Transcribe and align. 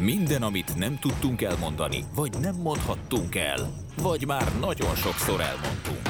Minden, 0.00 0.42
amit 0.42 0.76
nem 0.76 0.98
tudtunk 0.98 1.42
elmondani, 1.42 2.04
vagy 2.14 2.32
nem 2.40 2.54
mondhattunk 2.54 3.34
el, 3.34 3.72
vagy 4.02 4.26
már 4.26 4.52
nagyon 4.60 4.94
sokszor 4.94 5.40
elmondtunk. 5.40 6.08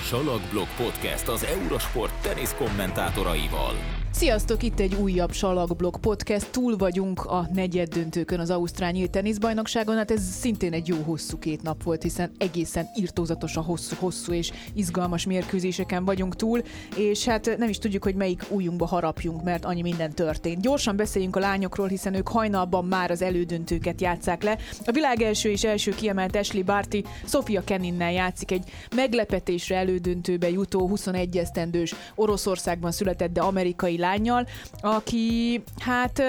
Salakblog 0.00 0.66
Podcast 0.76 1.28
az 1.28 1.44
Eurosport 1.44 2.22
tenisz 2.22 2.54
kommentátoraival. 2.58 4.03
Sziasztok, 4.16 4.62
itt 4.62 4.80
egy 4.80 4.94
újabb 4.94 5.32
Salakblog 5.32 5.98
podcast. 6.00 6.50
Túl 6.50 6.76
vagyunk 6.76 7.24
a 7.24 7.48
negyed 7.52 7.88
döntőkön 7.88 8.40
az 8.40 8.50
Ausztrál 8.50 8.90
Nyílt 8.90 9.10
Teniszbajnokságon. 9.10 9.96
Hát 9.96 10.10
ez 10.10 10.22
szintén 10.22 10.72
egy 10.72 10.88
jó 10.88 10.96
hosszú 10.96 11.38
két 11.38 11.62
nap 11.62 11.82
volt, 11.82 12.02
hiszen 12.02 12.32
egészen 12.38 12.86
irtózatos 12.94 13.56
a 13.56 13.60
hosszú, 13.60 13.96
hosszú 13.98 14.32
és 14.32 14.52
izgalmas 14.74 15.26
mérkőzéseken 15.26 16.04
vagyunk 16.04 16.36
túl, 16.36 16.62
és 16.96 17.24
hát 17.24 17.56
nem 17.58 17.68
is 17.68 17.78
tudjuk, 17.78 18.02
hogy 18.02 18.14
melyik 18.14 18.44
újunkba 18.48 18.86
harapjunk, 18.86 19.42
mert 19.42 19.64
annyi 19.64 19.82
minden 19.82 20.12
történt. 20.12 20.60
Gyorsan 20.60 20.96
beszéljünk 20.96 21.36
a 21.36 21.40
lányokról, 21.40 21.88
hiszen 21.88 22.14
ők 22.14 22.28
hajnalban 22.28 22.84
már 22.84 23.10
az 23.10 23.22
elődöntőket 23.22 24.00
játszák 24.00 24.42
le. 24.42 24.58
A 24.84 24.92
világ 24.92 25.22
első 25.22 25.50
és 25.50 25.64
első 25.64 25.90
kiemelt 25.90 26.36
Ashley 26.36 26.62
Barty 26.62 27.04
Sofia 27.24 27.64
Keninnel 27.64 28.12
játszik 28.12 28.50
egy 28.50 28.70
meglepetésre 28.94 29.76
elődöntőbe 29.76 30.50
jutó 30.50 30.88
21 30.88 31.36
esztendős 31.36 31.94
Oroszországban 32.14 32.92
született, 32.92 33.32
de 33.32 33.40
amerikai 33.40 34.02
lányjal, 34.04 34.46
aki 34.80 35.62
hát 35.78 36.22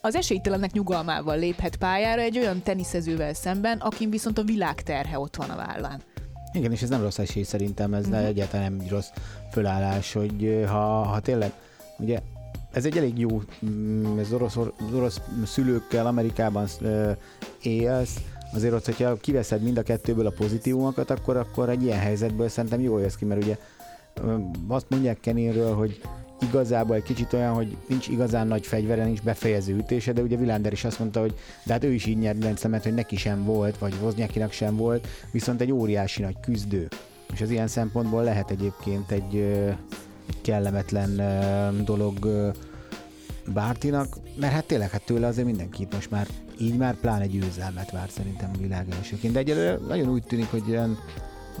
az 0.00 0.14
esélytelenek 0.14 0.72
nyugalmával 0.72 1.38
léphet 1.38 1.76
pályára 1.76 2.20
egy 2.20 2.38
olyan 2.38 2.62
teniszezővel 2.62 3.34
szemben, 3.34 3.78
akin 3.78 4.10
viszont 4.10 4.38
a 4.38 4.42
világ 4.42 4.82
terhe 4.82 5.18
ott 5.18 5.36
van 5.36 5.50
a 5.50 5.56
vállán. 5.56 6.00
Igen, 6.52 6.72
és 6.72 6.82
ez 6.82 6.88
nem 6.88 7.02
rossz 7.02 7.18
esély 7.18 7.42
szerintem, 7.42 7.94
ez 7.94 8.06
uh-huh. 8.06 8.26
egyáltalán 8.26 8.72
nem 8.72 8.86
rossz 8.88 9.10
fölállás, 9.52 10.12
hogy 10.12 10.64
ha, 10.68 11.02
ha 11.02 11.20
tényleg, 11.20 11.52
ugye 11.98 12.18
ez 12.72 12.84
egy 12.84 12.96
elég 12.96 13.18
jó, 13.18 13.42
mm, 13.66 14.18
ez 14.18 14.32
orosz, 14.32 14.56
orosz 14.94 15.20
szülőkkel 15.46 16.06
Amerikában 16.06 16.66
élsz, 17.62 18.16
azért 18.52 18.74
ott, 18.74 18.84
hogyha 18.84 19.16
kiveszed 19.16 19.62
mind 19.62 19.76
a 19.76 19.82
kettőből 19.82 20.26
a 20.26 20.30
pozitívumokat, 20.30 21.10
akkor, 21.10 21.36
akkor 21.36 21.68
egy 21.68 21.82
ilyen 21.82 21.98
helyzetből 21.98 22.48
szerintem 22.48 22.80
jól 22.80 23.00
jössz 23.00 23.14
ki, 23.14 23.24
mert 23.24 23.42
ugye 23.42 23.58
azt 24.68 24.86
mondják 24.88 25.20
Keninről, 25.20 25.74
hogy 25.74 26.00
igazából 26.42 26.96
egy 26.96 27.02
kicsit 27.02 27.32
olyan, 27.32 27.54
hogy 27.54 27.76
nincs 27.88 28.08
igazán 28.08 28.46
nagy 28.46 28.66
fegyvere, 28.66 29.04
nincs 29.04 29.22
befejező 29.22 29.76
ütése, 29.76 30.12
de 30.12 30.22
ugye 30.22 30.36
Vilander 30.36 30.72
is 30.72 30.84
azt 30.84 30.98
mondta, 30.98 31.20
hogy 31.20 31.34
de 31.64 31.72
hát 31.72 31.84
ő 31.84 31.92
is 31.92 32.06
így 32.06 32.18
nyert 32.18 32.38
Grand 32.38 32.82
hogy 32.82 32.94
neki 32.94 33.16
sem 33.16 33.44
volt, 33.44 33.78
vagy 33.78 33.94
Wozniakinak 34.02 34.52
sem 34.52 34.76
volt, 34.76 35.06
viszont 35.30 35.60
egy 35.60 35.72
óriási 35.72 36.22
nagy 36.22 36.36
küzdő. 36.40 36.88
És 37.32 37.40
az 37.40 37.50
ilyen 37.50 37.68
szempontból 37.68 38.22
lehet 38.22 38.50
egyébként 38.50 39.10
egy, 39.10 39.54
kellemetlen 40.42 41.20
dolog 41.84 42.28
Bártinak, 43.52 44.16
mert 44.36 44.52
hát 44.52 44.64
tényleg 44.64 44.90
hát 44.90 45.04
tőle 45.04 45.26
azért 45.26 45.46
mindenki 45.46 45.88
most 45.92 46.10
már 46.10 46.26
így 46.60 46.76
már 46.76 46.94
pláne 46.94 47.26
győzelmet 47.26 47.90
vár 47.90 48.08
szerintem 48.10 48.50
a 48.54 48.58
világ 48.58 48.86
elsőként. 48.96 49.32
De 49.32 49.38
egyelőre 49.38 49.78
nagyon 49.88 50.08
úgy 50.08 50.22
tűnik, 50.22 50.50
hogy 50.50 50.62
olyan 50.68 50.98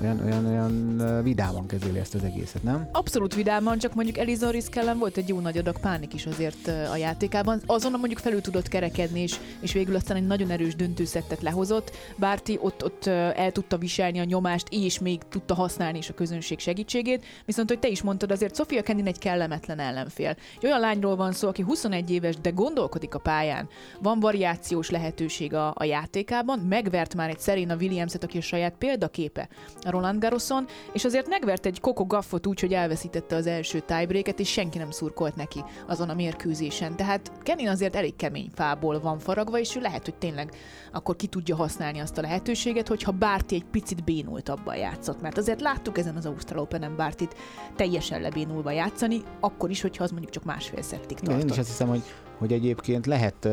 olyan, 0.02 0.20
olyan, 0.20 0.46
olyan 0.46 1.22
vidáman 1.22 1.66
kezeli 1.66 1.98
ezt 1.98 2.14
az 2.14 2.24
egészet, 2.24 2.62
nem? 2.62 2.88
Abszolút 2.92 3.34
vidáman, 3.34 3.78
csak 3.78 3.94
mondjuk 3.94 4.18
Eliza 4.18 4.50
Riskellen 4.50 4.98
volt 4.98 5.16
egy 5.16 5.28
jó 5.28 5.40
nagy 5.40 5.58
adag 5.58 5.80
pánik 5.80 6.14
is 6.14 6.26
azért 6.26 6.68
a 6.92 6.96
játékában. 6.96 7.62
Azonnal 7.66 7.98
mondjuk 7.98 8.20
felül 8.20 8.40
tudott 8.40 8.68
kerekedni, 8.68 9.20
és, 9.20 9.36
és 9.60 9.72
végül 9.72 9.94
aztán 9.94 10.16
egy 10.16 10.26
nagyon 10.26 10.50
erős 10.50 10.74
döntőszettet 10.74 11.42
lehozott. 11.42 11.90
Bárti 12.16 12.58
ott, 12.60 12.84
ott 12.84 13.06
el 13.06 13.52
tudta 13.52 13.78
viselni 13.78 14.18
a 14.18 14.24
nyomást, 14.24 14.66
és 14.70 14.98
még 14.98 15.20
tudta 15.28 15.54
használni 15.54 15.98
is 15.98 16.08
a 16.08 16.14
közönség 16.14 16.58
segítségét. 16.58 17.24
Viszont, 17.44 17.68
hogy 17.68 17.78
te 17.78 17.88
is 17.88 18.02
mondtad, 18.02 18.30
azért 18.30 18.56
Sofia 18.56 18.82
Kenin 18.82 19.06
egy 19.06 19.18
kellemetlen 19.18 19.78
ellenfél. 19.78 20.28
Egy 20.28 20.64
olyan 20.64 20.80
lányról 20.80 21.16
van 21.16 21.32
szó, 21.32 21.48
aki 21.48 21.62
21 21.62 22.10
éves, 22.10 22.36
de 22.36 22.50
gondolkodik 22.50 23.14
a 23.14 23.18
pályán. 23.18 23.68
Van 24.00 24.20
variációs 24.20 24.90
lehetőség 24.90 25.54
a, 25.54 25.72
a 25.76 25.84
játékában, 25.84 26.58
megvert 26.58 27.14
már 27.14 27.28
egy 27.28 27.40
Serena 27.40 27.76
Williams-et, 27.76 28.24
aki 28.24 28.38
a 28.38 28.42
saját 28.42 28.74
példaképe 28.78 29.48
a 29.84 29.90
Roland 29.90 30.20
Garroson, 30.20 30.66
és 30.92 31.04
azért 31.04 31.28
megvert 31.28 31.66
egy 31.66 31.80
Coco 31.80 32.04
Gaffot 32.04 32.46
úgy, 32.46 32.60
hogy 32.60 32.72
elveszítette 32.72 33.36
az 33.36 33.46
első 33.46 33.80
tiebreaket, 33.80 34.40
és 34.40 34.48
senki 34.48 34.78
nem 34.78 34.90
szurkolt 34.90 35.36
neki 35.36 35.64
azon 35.86 36.08
a 36.08 36.14
mérkőzésen. 36.14 36.96
Tehát 36.96 37.32
Kenin 37.42 37.68
azért 37.68 37.96
elég 37.96 38.16
kemény 38.16 38.50
fából 38.54 39.00
van 39.00 39.18
faragva, 39.18 39.58
és 39.58 39.76
ő 39.76 39.80
lehet, 39.80 40.04
hogy 40.04 40.14
tényleg 40.14 40.54
akkor 40.92 41.16
ki 41.16 41.26
tudja 41.26 41.56
használni 41.56 41.98
azt 41.98 42.18
a 42.18 42.20
lehetőséget, 42.20 42.88
hogyha 42.88 43.12
Bárti 43.12 43.54
egy 43.54 43.64
picit 43.64 44.04
bénultabban 44.04 44.76
játszott. 44.76 45.20
Mert 45.20 45.38
azért 45.38 45.60
láttuk 45.60 45.98
ezen 45.98 46.16
az 46.16 46.26
Ausztral 46.26 46.62
Open-en 46.62 46.96
Bártit 46.96 47.34
teljesen 47.76 48.20
lebénulva 48.20 48.70
játszani, 48.70 49.22
akkor 49.40 49.70
is, 49.70 49.80
hogyha 49.80 50.04
az 50.04 50.10
mondjuk 50.10 50.32
csak 50.32 50.44
másfél 50.44 50.82
szettig 50.82 51.18
tartott. 51.18 51.42
én 51.42 51.48
is 51.48 51.58
azt 51.58 51.68
hiszem, 51.68 51.88
hogy, 51.88 52.02
hogy 52.38 52.52
egyébként 52.52 53.06
lehet, 53.06 53.48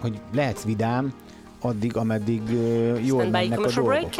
hogy 0.00 0.20
lehetsz 0.32 0.64
vidám, 0.64 1.14
addig, 1.60 1.96
ameddig 1.96 2.42
uh, 2.42 3.06
jól 3.06 3.24
mennek 3.24 3.60
a 3.60 3.70
dolgok. 3.74 4.10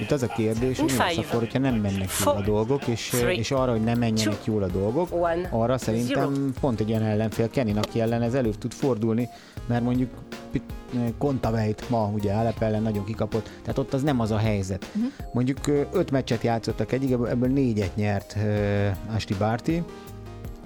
Itt 0.00 0.10
az 0.10 0.22
a 0.22 0.26
kérdés, 0.26 0.78
hogy 0.78 0.92
mi 0.92 0.98
lesz 0.98 1.16
akkor, 1.16 1.38
hogyha 1.38 1.58
nem 1.58 1.74
mennek 1.74 2.10
jól 2.24 2.34
a 2.34 2.40
dolgok, 2.40 2.86
és, 2.86 3.24
és 3.28 3.50
arra, 3.50 3.70
hogy 3.70 3.84
nem 3.84 3.98
menjenek 3.98 4.44
jól 4.44 4.62
a 4.62 4.66
dolgok, 4.66 5.08
arra 5.50 5.78
szerintem 5.78 6.54
pont 6.60 6.80
egy 6.80 6.90
olyan 6.90 7.02
ellenfél 7.02 7.50
Kenin, 7.50 7.76
aki 7.76 8.00
ellen 8.00 8.22
ez 8.22 8.34
elő 8.34 8.50
tud 8.58 8.72
fordulni, 8.72 9.28
mert 9.66 9.82
mondjuk 9.82 10.10
Kontaveit 11.18 11.90
ma 11.90 12.10
ugye 12.14 12.32
Alep 12.32 12.62
ellen 12.62 12.82
nagyon 12.82 13.04
kikapott, 13.04 13.50
tehát 13.62 13.78
ott 13.78 13.94
az 13.94 14.02
nem 14.02 14.20
az 14.20 14.30
a 14.30 14.36
helyzet. 14.36 14.86
Uh-huh. 14.94 15.12
Mondjuk 15.32 15.58
öt 15.92 16.10
meccset 16.10 16.42
játszottak 16.42 16.92
egyik, 16.92 17.12
ebből 17.12 17.48
négyet 17.48 17.96
nyert 17.96 18.36
uh, 18.36 19.14
Asti 19.14 19.34
Barty, 19.34 19.82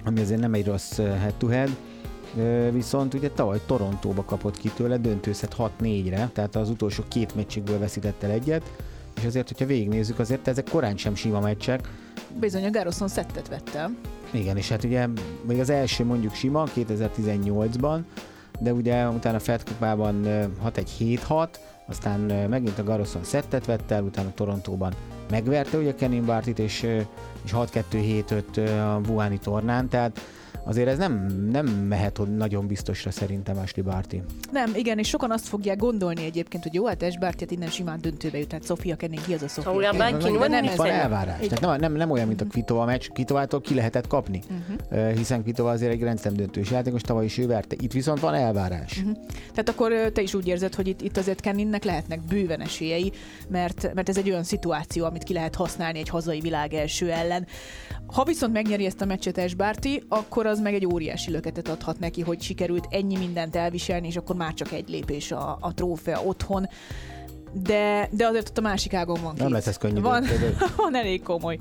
ami 0.05 0.19
azért 0.19 0.39
nem 0.39 0.53
egy 0.53 0.65
rossz 0.65 0.97
head-to-head, 0.97 1.69
viszont 2.71 3.13
ugye 3.13 3.29
tavaly 3.29 3.59
Torontóba 3.65 4.23
kapott 4.23 4.57
ki 4.57 4.69
tőle 4.69 4.97
döntőszet 4.97 5.55
6-4-re, 5.57 6.29
tehát 6.33 6.55
az 6.55 6.69
utolsó 6.69 7.03
két 7.07 7.35
meccsükből 7.35 7.79
veszített 7.79 8.23
el 8.23 8.31
egyet, 8.31 8.71
és 9.17 9.25
azért, 9.25 9.47
hogyha 9.47 9.65
végignézzük, 9.65 10.19
azért 10.19 10.47
ezek 10.47 10.69
korán 10.69 10.97
sem 10.97 11.15
sima 11.15 11.39
meccsek. 11.39 11.89
Bizony, 12.39 12.65
a 12.65 12.69
Garrison 12.69 13.07
szettet 13.07 13.47
vette. 13.47 13.89
Igen, 14.31 14.57
és 14.57 14.69
hát 14.69 14.83
ugye 14.83 15.07
még 15.47 15.59
az 15.59 15.69
első 15.69 16.05
mondjuk 16.05 16.33
sima 16.33 16.63
2018-ban, 16.75 17.99
de 18.59 18.73
ugye 18.73 19.07
utána 19.07 19.39
Fed 19.39 19.63
kupában 19.63 20.21
6-1-7-6, 20.65 21.47
aztán 21.87 22.19
megint 22.49 22.79
a 22.79 22.83
Garrison 22.83 23.23
szettet 23.23 23.65
vette 23.65 23.95
el, 23.95 24.03
utána 24.03 24.33
Torontóban 24.33 24.93
megverte 25.29 25.77
ugye 25.77 25.95
Kenin 25.95 26.25
Bartit, 26.25 26.59
és, 26.59 26.83
és 27.43 27.53
6-2-7-5 27.53 28.43
a 28.95 29.09
Wuhani 29.09 29.37
tornán, 29.37 29.89
tehát 29.89 30.19
azért 30.69 30.87
ez 30.87 30.97
nem, 30.97 31.25
nem 31.51 31.65
mehet 31.65 32.17
hogy 32.17 32.35
nagyon 32.35 32.67
biztosra 32.67 33.11
szerintem 33.11 33.57
Ashley 33.57 33.85
Barty. 33.85 34.15
Nem, 34.51 34.71
igen, 34.75 34.97
és 34.97 35.07
sokan 35.07 35.31
azt 35.31 35.47
fogják 35.47 35.77
gondolni 35.77 36.23
egyébként, 36.23 36.63
hogy 36.63 36.73
jó, 36.73 36.85
hát 36.85 37.03
Ash 37.03 37.19
Barty 37.19 37.43
innen 37.47 37.69
simán 37.69 38.01
döntőbe 38.01 38.37
jut, 38.37 38.47
tehát 38.47 38.65
Sofia 38.65 38.95
Kenning 38.95 39.23
ki 39.25 39.33
az 39.33 39.41
a 39.41 39.47
Sofia 39.47 39.91
szóval 39.91 39.91
nem, 39.91 40.17
nem, 40.17 40.75
van 40.75 40.87
elvárás. 40.87 41.47
Tehát 41.47 41.59
nem, 41.59 41.79
nem, 41.79 41.93
nem 41.93 42.11
olyan, 42.11 42.27
mint 42.27 42.41
a 42.41 42.45
Kvitova 42.45 42.85
meccs, 42.85 43.07
Kvitovától 43.09 43.61
ki 43.61 43.75
lehetett 43.75 44.07
kapni, 44.07 44.41
uh-huh. 44.89 45.15
hiszen 45.15 45.41
Kvitova 45.41 45.69
azért 45.69 45.91
egy 45.91 46.01
rendszem 46.01 46.33
döntős 46.33 46.71
játékos, 46.71 47.01
tavaly 47.01 47.25
is 47.25 47.37
ő 47.37 47.47
verte. 47.47 47.75
Itt 47.79 47.91
viszont 47.91 48.19
van 48.19 48.33
elvárás. 48.33 48.97
Uh-huh. 48.97 49.17
Tehát 49.49 49.69
akkor 49.69 49.93
te 50.13 50.21
is 50.21 50.33
úgy 50.33 50.47
érzed, 50.47 50.75
hogy 50.75 50.87
itt, 50.87 51.01
itt 51.01 51.17
azért 51.17 51.39
Kenningnek 51.39 51.83
lehetnek 51.83 52.19
bőven 52.21 52.61
esélyei, 52.61 53.11
mert, 53.47 53.93
mert 53.93 54.09
ez 54.09 54.17
egy 54.17 54.29
olyan 54.29 54.43
szituáció, 54.43 55.05
amit 55.05 55.23
ki 55.23 55.33
lehet 55.33 55.55
használni 55.55 55.99
egy 55.99 56.09
hazai 56.09 56.39
világ 56.39 56.73
első 56.73 57.11
ellen. 57.11 57.47
Ha 58.13 58.23
viszont 58.23 58.53
megnyeri 58.53 58.85
ezt 58.85 59.01
a 59.01 59.05
meccset 59.05 59.37
Ash 59.37 59.55
Barty, 59.55 60.03
akkor 60.09 60.45
az 60.45 60.58
meg 60.61 60.73
egy 60.73 60.85
óriási 60.85 61.31
löketet 61.31 61.67
adhat 61.67 61.99
neki, 61.99 62.21
hogy 62.21 62.41
sikerült 62.41 62.87
ennyi 62.89 63.17
mindent 63.17 63.55
elviselni, 63.55 64.07
és 64.07 64.15
akkor 64.15 64.35
már 64.35 64.53
csak 64.53 64.71
egy 64.71 64.89
lépés 64.89 65.31
a, 65.31 65.57
a 65.61 65.73
trófea 65.73 66.23
otthon 66.23 66.67
de, 67.51 68.09
de 68.11 68.27
azért 68.27 68.49
ott 68.49 68.57
a 68.57 68.61
másik 68.61 68.93
ágon 68.93 69.21
van 69.21 69.33
két. 69.33 69.43
Nem 69.43 69.51
lesz 69.51 69.67
ez 69.67 69.77
könnyű. 69.77 70.01
Van, 70.01 70.25
van 70.75 70.95
elég 70.95 71.21
komoly. 71.23 71.59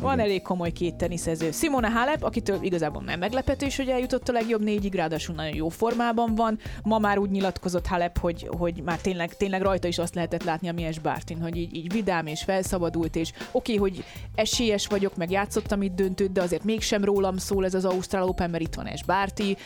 Van 0.00 0.18
elég 0.18 0.42
komoly 0.42 0.72
két 0.72 0.94
teniszező. 0.94 1.50
Simona 1.50 1.88
Halep, 1.88 2.22
akitől 2.22 2.58
igazából 2.60 3.02
nem 3.02 3.18
meglepetés, 3.18 3.76
hogy 3.76 3.88
eljutott 3.88 4.28
a 4.28 4.32
legjobb 4.32 4.62
négyig, 4.62 4.94
ráadásul 4.94 5.34
nagyon 5.34 5.54
jó 5.54 5.68
formában 5.68 6.34
van. 6.34 6.58
Ma 6.82 6.98
már 6.98 7.18
úgy 7.18 7.30
nyilatkozott 7.30 7.86
Halep, 7.86 8.18
hogy, 8.18 8.48
hogy 8.58 8.82
már 8.84 8.98
tényleg, 8.98 9.36
tényleg 9.36 9.62
rajta 9.62 9.88
is 9.88 9.98
azt 9.98 10.14
lehetett 10.14 10.44
látni 10.44 10.68
a 10.68 10.72
Mies 10.72 10.98
Bártin, 10.98 11.40
hogy 11.40 11.56
így, 11.56 11.74
így 11.76 11.92
vidám 11.92 12.26
és 12.26 12.42
felszabadult, 12.42 13.16
és 13.16 13.32
oké, 13.52 13.76
okay, 13.76 13.76
hogy 13.76 14.04
esélyes 14.34 14.86
vagyok, 14.86 15.16
meg 15.16 15.30
játszottam 15.30 15.82
itt 15.82 15.94
döntőt, 15.94 16.32
de 16.32 16.42
azért 16.42 16.64
mégsem 16.64 17.04
rólam 17.04 17.36
szól 17.36 17.64
ez 17.64 17.74
az 17.74 17.84
Ausztrál 17.84 18.28
Open, 18.28 18.50
mert 18.50 18.62
itt 18.62 18.74
van 18.74 18.86
Es 18.86 19.04
Bárti, 19.04 19.56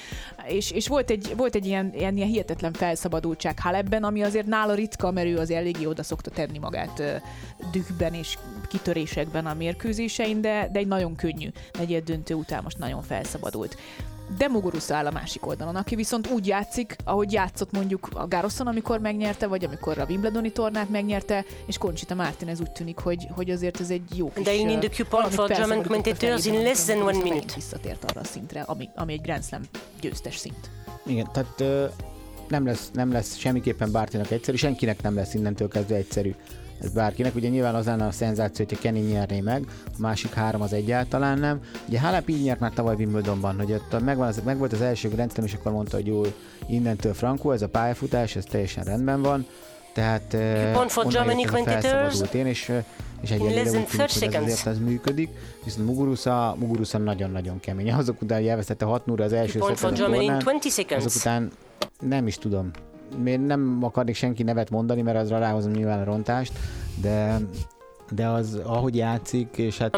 és, 0.47 0.71
és 0.71 0.89
volt 0.89 1.11
egy, 1.11 1.33
volt 1.37 1.55
egy 1.55 1.67
ilyen, 1.67 1.93
ilyen, 1.95 2.17
ilyen 2.17 2.29
hihetetlen 2.29 2.73
felszabadultság 2.73 3.59
Halepben, 3.59 4.05
ami 4.05 4.23
azért 4.23 4.47
nála 4.47 4.75
ritka, 4.75 5.11
mert 5.11 5.27
ő 5.27 5.39
azért 5.49 5.61
eléggé 5.61 5.85
oda 5.85 6.03
szokta 6.03 6.31
tenni 6.31 6.59
magát 6.59 7.03
dühben 7.73 8.15
és 8.15 8.39
kitörésekben 8.69 9.47
a 9.47 9.55
mérkőzésein, 9.55 10.41
de, 10.41 10.69
de 10.73 10.79
egy 10.79 10.87
nagyon 10.87 11.17
könnyű 11.17 11.49
negyed 11.79 12.05
döntő 12.05 12.35
után 12.35 12.63
most 12.63 12.79
nagyon 12.79 13.03
felszabadult. 13.03 13.77
de 14.37 14.49
Muguruza 14.49 14.95
áll 14.95 15.07
a 15.07 15.11
másik 15.11 15.47
oldalon, 15.47 15.77
aki 15.77 15.95
viszont 15.95 16.31
úgy 16.31 16.47
játszik, 16.47 16.97
ahogy 17.05 17.33
játszott 17.33 17.73
mondjuk 17.73 18.09
a 18.15 18.27
Garrosson, 18.27 18.67
amikor 18.67 19.01
megnyerte, 19.01 19.47
vagy 19.47 19.65
amikor 19.65 19.99
a 19.99 20.05
Wimbledoni 20.09 20.53
tornát 20.53 20.89
megnyerte, 20.89 21.45
és 21.67 21.79
Conchita 21.79 22.15
Martinez 22.15 22.61
úgy 22.61 22.71
tűnik, 22.71 22.99
hogy, 22.99 23.27
hogy 23.35 23.51
azért 23.51 23.81
ez 23.81 23.91
egy 23.91 24.17
jó 24.17 24.33
kis... 24.33 24.45
They 24.45 24.65
need 24.65 24.85
a 24.85 24.89
coupon 24.97 25.31
for 25.31 25.49
German 25.49 25.83
commentators 25.83 26.47
in 26.47 26.63
less 26.63 26.85
than 26.85 27.03
one 27.03 27.19
minute. 27.23 27.55
Visszatért 27.55 28.05
arra 28.11 28.21
a 28.21 28.25
szintre, 28.25 28.61
ami, 28.61 28.89
ami 28.95 29.13
egy 29.13 29.21
Grand 29.21 29.45
Slam 29.45 29.63
győztes 30.01 30.37
szint. 30.37 30.71
Igen, 31.07 31.29
tehát 31.33 31.65
nem, 32.51 32.67
lesz, 32.67 32.91
nem 32.93 33.13
lesz 33.13 33.37
semmiképpen 33.37 33.93
Bártinak 33.93 34.31
egyszerű, 34.31 34.57
senkinek 34.57 35.03
nem 35.03 35.15
lesz 35.15 35.35
innentől 35.35 35.69
kezdve 35.69 35.97
egyszerű 35.97 36.35
ez 36.81 36.91
bárkinek. 36.91 37.35
Ugye 37.35 37.49
nyilván 37.49 37.75
az 37.75 37.87
lenne 37.87 38.07
a 38.07 38.11
szenzáció, 38.11 38.65
hogyha 38.69 38.83
Kenny 38.83 39.11
nyerné 39.11 39.41
meg, 39.41 39.65
a 39.87 39.97
másik 39.99 40.33
három 40.33 40.61
az 40.61 40.73
egyáltalán 40.73 41.39
nem. 41.39 41.61
Ugye 41.89 42.01
Halep 42.01 42.29
így 42.29 42.43
nyert 42.43 42.61
már 42.61 42.73
tavaly 42.73 42.95
Wimbledonban, 42.95 43.57
hogy 43.57 43.73
ott 43.73 44.05
megvan 44.05 44.29
az, 44.29 44.41
meg 44.45 44.59
volt 44.59 44.73
az 44.73 44.81
első 44.81 45.09
rendszerem, 45.17 45.45
és 45.45 45.55
akkor 45.55 45.73
mondta, 45.73 45.97
hogy 45.97 46.07
jó, 46.07 46.23
innentől 46.67 47.15
Franco, 47.15 47.51
ez 47.51 47.63
a 47.63 47.69
pályafutás, 47.69 48.37
ez 48.37 48.45
teljesen 48.45 48.85
rendben 48.85 49.23
van. 49.23 49.47
Tehát 49.93 50.37
Pont 50.73 50.93
for 50.93 51.07
Germany 51.07 51.47
felszabadult 51.47 52.35
én, 52.35 52.47
és, 52.47 52.73
és 53.21 53.31
egyelőre 53.31 53.61
úgy 53.61 53.87
tűnik, 53.87 54.25
hogy 54.25 54.35
ez 54.35 54.43
azért 54.43 54.67
az 54.67 54.79
működik. 54.79 55.29
Viszont 55.65 55.87
Muguruza, 55.87 56.57
Muguruza 56.59 56.99
nagyon-nagyon 56.99 57.61
kemény. 57.61 57.93
Azok 57.93 58.23
után, 58.23 58.39
hogy 58.39 58.49
elvesztette 58.49 58.85
6 58.85 59.07
0 59.07 59.25
az 59.25 59.33
első 59.33 59.61
szettet 59.61 59.99
azok 60.91 61.15
után 61.15 61.51
nem 62.01 62.27
is 62.27 62.37
tudom, 62.37 62.71
még 63.23 63.39
nem 63.39 63.79
akarnék 63.83 64.15
senki 64.15 64.43
nevet 64.43 64.71
mondani, 64.71 65.03
mert 65.03 65.19
azra 65.19 65.39
ráhozom 65.39 65.73
nyilván 65.73 66.01
a 66.01 66.05
rontást, 66.05 66.53
de 67.01 67.39
de 68.11 68.27
az, 68.27 68.61
ahogy 68.65 68.97
játszik, 68.97 69.49
és 69.57 69.79
hát 69.79 69.95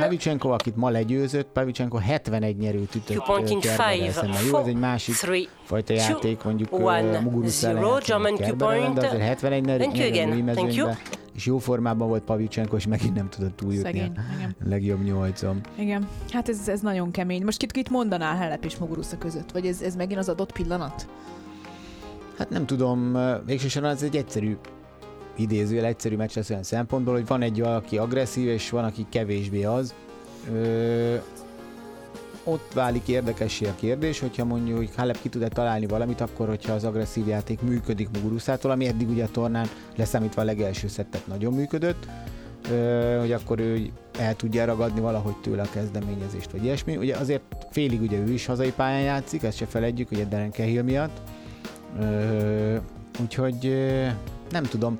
Pavicsenko, 0.00 0.48
akit 0.48 0.76
ma 0.76 0.88
legyőzött, 0.90 1.48
Pavicsenko 1.52 1.96
71 1.96 2.56
nyerőt 2.56 2.94
ütött 2.94 3.16
Kerberrel 3.60 4.42
Jó, 4.50 4.58
ez 4.58 4.66
egy 4.66 4.76
másik 4.76 5.14
three, 5.14 5.44
fajta 5.64 5.92
játék, 5.92 6.42
mondjuk 6.42 6.72
Muguruza 7.20 7.72
de 8.94 9.06
azért 9.06 9.22
71 9.22 9.64
nyerő 9.64 9.84
és 11.38 11.46
jó 11.46 11.58
formában 11.58 12.08
volt 12.08 12.22
Pavicsenko, 12.22 12.76
és 12.76 12.86
megint 12.86 13.14
nem 13.14 13.28
tudott 13.28 13.56
túljutni 13.56 13.90
Szegény, 13.90 14.12
a 14.16 14.34
igen. 14.36 14.54
legjobb 14.64 15.02
nyolcom. 15.02 15.60
Igen, 15.74 16.08
hát 16.30 16.48
ez, 16.48 16.68
ez 16.68 16.80
nagyon 16.80 17.10
kemény. 17.10 17.44
Most 17.44 17.58
kit, 17.58 17.72
kit 17.72 17.90
mondanál 17.90 18.36
Halep 18.36 18.64
és 18.64 18.76
Muguruza 18.76 19.18
között? 19.18 19.52
Vagy 19.52 19.66
ez, 19.66 19.82
ez 19.82 19.96
megint 19.96 20.18
az 20.18 20.28
adott 20.28 20.52
pillanat? 20.52 21.08
Hát 22.38 22.50
nem 22.50 22.66
tudom, 22.66 23.18
végsősorban 23.46 23.90
ez 23.90 24.02
egy 24.02 24.16
egyszerű 24.16 24.56
idézőjel 25.36 25.84
egyszerű 25.84 26.16
meccs 26.16 26.34
lesz 26.34 26.50
olyan 26.50 26.62
szempontból, 26.62 27.14
hogy 27.14 27.26
van 27.26 27.42
egy 27.42 27.60
aki 27.60 27.98
agresszív, 27.98 28.48
és 28.48 28.70
van, 28.70 28.84
aki 28.84 29.06
kevésbé 29.10 29.64
az. 29.64 29.94
Ö, 30.52 31.16
ott 32.48 32.72
válik 32.74 33.08
érdekessé 33.08 33.66
a 33.66 33.74
kérdés, 33.74 34.20
hogyha 34.20 34.44
mondjuk, 34.44 34.76
hogy 34.76 34.90
Halep 34.96 35.20
ki 35.20 35.28
tud-e 35.28 35.48
találni 35.48 35.86
valamit, 35.86 36.20
akkor 36.20 36.48
hogyha 36.48 36.72
az 36.72 36.84
agresszív 36.84 37.26
játék 37.26 37.60
működik 37.60 38.08
Muguruszától, 38.12 38.70
ami 38.70 38.86
eddig 38.86 39.08
ugye 39.08 39.24
a 39.24 39.28
tornán 39.28 39.66
leszámítva 39.96 40.42
a 40.42 40.44
legelső 40.44 40.88
szettet 40.88 41.26
nagyon 41.26 41.52
működött, 41.52 42.08
hogy 43.20 43.32
akkor 43.32 43.60
ő 43.60 43.90
el 44.18 44.36
tudja 44.36 44.64
ragadni 44.64 45.00
valahogy 45.00 45.36
tőle 45.36 45.62
a 45.62 45.70
kezdeményezést, 45.72 46.50
vagy 46.50 46.64
ilyesmi. 46.64 46.96
Ugye 46.96 47.16
azért 47.16 47.42
félig 47.70 48.00
ugye 48.00 48.18
ő 48.18 48.32
is 48.32 48.46
hazai 48.46 48.72
pályán 48.72 49.02
játszik, 49.02 49.42
ezt 49.42 49.56
se 49.56 49.66
felejtjük, 49.66 50.10
ugye 50.10 50.24
Deren 50.24 50.52
Cahill 50.52 50.82
miatt, 50.82 51.20
úgyhogy 53.20 53.86
nem 54.50 54.62
tudom, 54.62 54.98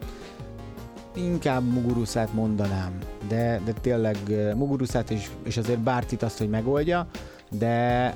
inkább 1.19 1.73
Muguruszát 1.73 2.35
mondanám, 2.35 2.99
de, 3.29 3.61
de 3.65 3.73
tényleg 3.73 4.17
Muguruszát 4.55 5.11
és, 5.11 5.29
és 5.43 5.57
azért 5.57 5.79
Bártit 5.79 6.23
azt, 6.23 6.39
hogy 6.39 6.49
megoldja, 6.49 7.07
de 7.51 8.15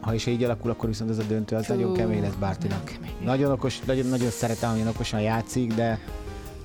ha 0.00 0.14
is 0.14 0.26
így 0.26 0.44
alakul, 0.44 0.70
akkor 0.70 0.88
viszont 0.88 1.10
ez 1.10 1.18
a 1.18 1.22
döntő 1.22 1.56
az 1.56 1.66
Fú, 1.66 1.74
nagyon 1.74 1.94
kemény 1.94 2.22
lesz 2.22 2.34
Bártinak. 2.34 2.92
Nagyon 3.24 3.50
okos, 3.50 3.80
nagyon, 3.80 4.06
nagyon 4.06 4.30
szeretem, 4.30 4.70
hogy 4.70 4.88
okosan 4.88 5.20
játszik, 5.20 5.74
de 5.74 5.98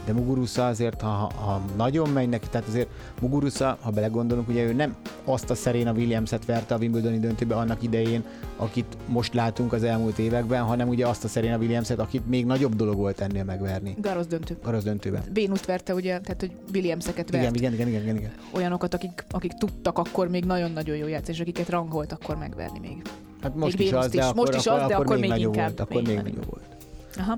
de 0.10 0.16
Muguruza 0.16 0.68
azért, 0.68 1.02
ha, 1.02 1.32
ha 1.36 1.62
nagyon 1.78 2.10
megy 2.10 2.30
neki, 2.30 2.48
tehát 2.52 2.68
azért 2.68 2.88
Muguruza, 3.22 3.78
ha 3.82 3.90
belegondolunk, 3.90 4.48
ugye 4.48 4.64
ő 4.64 4.74
nem 4.74 4.96
azt 5.24 5.50
a 5.50 5.56
Serena 5.56 5.92
Williams-et 5.92 6.46
verte 6.46 6.74
a 6.74 6.78
Wimbledoni 6.78 7.20
döntőbe 7.20 7.56
annak 7.56 7.84
idején, 7.84 8.24
akit 8.58 8.98
most 9.08 9.34
látunk 9.34 9.74
az 9.74 9.84
elmúlt 9.84 10.20
években, 10.20 10.64
hanem 10.64 10.88
ugye 10.88 11.08
azt 11.08 11.24
a 11.24 11.28
Serena 11.28 11.58
Williams-et, 11.58 12.00
akit 12.00 12.28
még 12.28 12.46
nagyobb 12.46 12.76
dolog 12.76 12.96
volt 12.96 13.20
ennél 13.20 13.44
megverni. 13.44 13.96
Garosz 14.02 14.28
döntő. 14.28 14.58
Garosz 14.64 14.84
döntőben. 14.84 15.24
Vénuszt 15.34 15.66
verte 15.66 15.94
ugye, 15.94 16.20
tehát 16.20 16.40
hogy 16.40 16.52
Williams-eket 16.74 17.30
vert. 17.30 17.56
Igen, 17.56 17.74
igen, 17.74 17.88
igen, 17.90 18.02
igen, 18.02 18.16
igen. 18.16 18.32
Olyanokat, 18.54 18.94
akik, 18.94 19.26
akik 19.30 19.54
tudtak 19.54 19.98
akkor 19.98 20.30
még 20.30 20.46
nagyon-nagyon 20.46 20.96
jó 20.96 21.08
játszani, 21.08 21.34
és 21.34 21.40
akiket 21.40 21.70
rangolt 21.70 22.12
akkor 22.12 22.38
megverni 22.38 22.80
még. 22.80 23.02
Hát 23.42 23.56
most 23.56 23.78
még 23.78 23.88
is 23.88 23.94
az, 23.94 24.12
de 24.12 24.24
akkor, 24.24 24.36
most 24.36 24.60
is 24.60 24.66
akkor, 24.66 24.82
az, 24.82 24.88
de 24.88 24.94
akkor, 24.94 25.06
akkor 25.06 25.20
még, 25.20 25.30
még 25.30 25.40
inkább. 25.40 25.66
Volt, 25.66 25.80
akkor 25.80 26.02
még, 26.02 26.16
még 26.16 26.24
nagyobb 26.24 26.46
volt. 26.50 26.79
Aha. 27.20 27.38